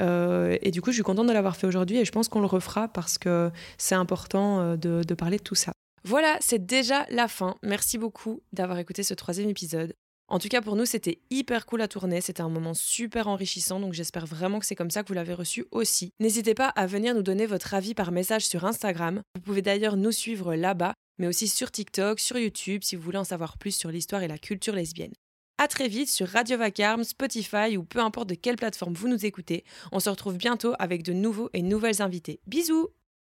et 0.00 0.70
du 0.72 0.80
coup, 0.82 0.90
je 0.90 0.96
suis 0.96 1.02
contente 1.04 1.28
de 1.28 1.32
l'avoir 1.32 1.56
fait 1.56 1.66
aujourd'hui 1.66 1.98
et 1.98 2.04
je 2.04 2.12
pense 2.12 2.28
qu'on 2.28 2.40
le 2.40 2.46
refera 2.46 2.88
parce 2.88 3.16
que 3.16 3.50
c'est 3.78 3.94
important 3.94 4.76
de, 4.76 5.02
de 5.04 5.14
parler 5.14 5.36
de 5.36 5.42
tout 5.42 5.54
ça. 5.54 5.72
Voilà, 6.04 6.36
c'est 6.40 6.66
déjà 6.66 7.06
la 7.10 7.28
fin. 7.28 7.56
Merci 7.62 7.96
beaucoup 7.96 8.42
d'avoir 8.52 8.78
écouté 8.78 9.02
ce 9.02 9.14
troisième 9.14 9.48
épisode. 9.48 9.94
En 10.28 10.38
tout 10.38 10.48
cas, 10.48 10.62
pour 10.62 10.74
nous, 10.74 10.86
c'était 10.86 11.18
hyper 11.30 11.66
cool 11.66 11.82
à 11.82 11.88
tourner. 11.88 12.20
C'était 12.20 12.40
un 12.40 12.48
moment 12.48 12.74
super 12.74 13.28
enrichissant. 13.28 13.78
Donc, 13.78 13.92
j'espère 13.92 14.26
vraiment 14.26 14.58
que 14.58 14.66
c'est 14.66 14.74
comme 14.74 14.90
ça 14.90 15.02
que 15.02 15.08
vous 15.08 15.14
l'avez 15.14 15.34
reçu 15.34 15.66
aussi. 15.70 16.12
N'hésitez 16.18 16.54
pas 16.54 16.68
à 16.68 16.86
venir 16.86 17.14
nous 17.14 17.22
donner 17.22 17.46
votre 17.46 17.74
avis 17.74 17.94
par 17.94 18.10
message 18.10 18.46
sur 18.46 18.64
Instagram. 18.64 19.20
Vous 19.34 19.42
pouvez 19.42 19.62
d'ailleurs 19.62 19.96
nous 19.96 20.12
suivre 20.12 20.54
là-bas, 20.54 20.94
mais 21.18 21.26
aussi 21.26 21.46
sur 21.46 21.70
TikTok, 21.70 22.20
sur 22.20 22.38
YouTube, 22.38 22.82
si 22.84 22.96
vous 22.96 23.02
voulez 23.02 23.18
en 23.18 23.24
savoir 23.24 23.58
plus 23.58 23.76
sur 23.76 23.90
l'histoire 23.90 24.22
et 24.22 24.28
la 24.28 24.38
culture 24.38 24.74
lesbienne. 24.74 25.12
À 25.58 25.68
très 25.68 25.86
vite 25.86 26.08
sur 26.08 26.26
Radio 26.26 26.58
Vacarme, 26.58 27.04
Spotify 27.04 27.76
ou 27.76 27.84
peu 27.84 28.00
importe 28.00 28.28
de 28.28 28.34
quelle 28.34 28.56
plateforme 28.56 28.94
vous 28.94 29.08
nous 29.08 29.24
écoutez. 29.24 29.64
On 29.92 30.00
se 30.00 30.10
retrouve 30.10 30.36
bientôt 30.36 30.74
avec 30.80 31.04
de 31.04 31.12
nouveaux 31.12 31.50
et 31.52 31.62
nouvelles 31.62 32.02
invités. 32.02 32.40
Bisous! 32.46 32.88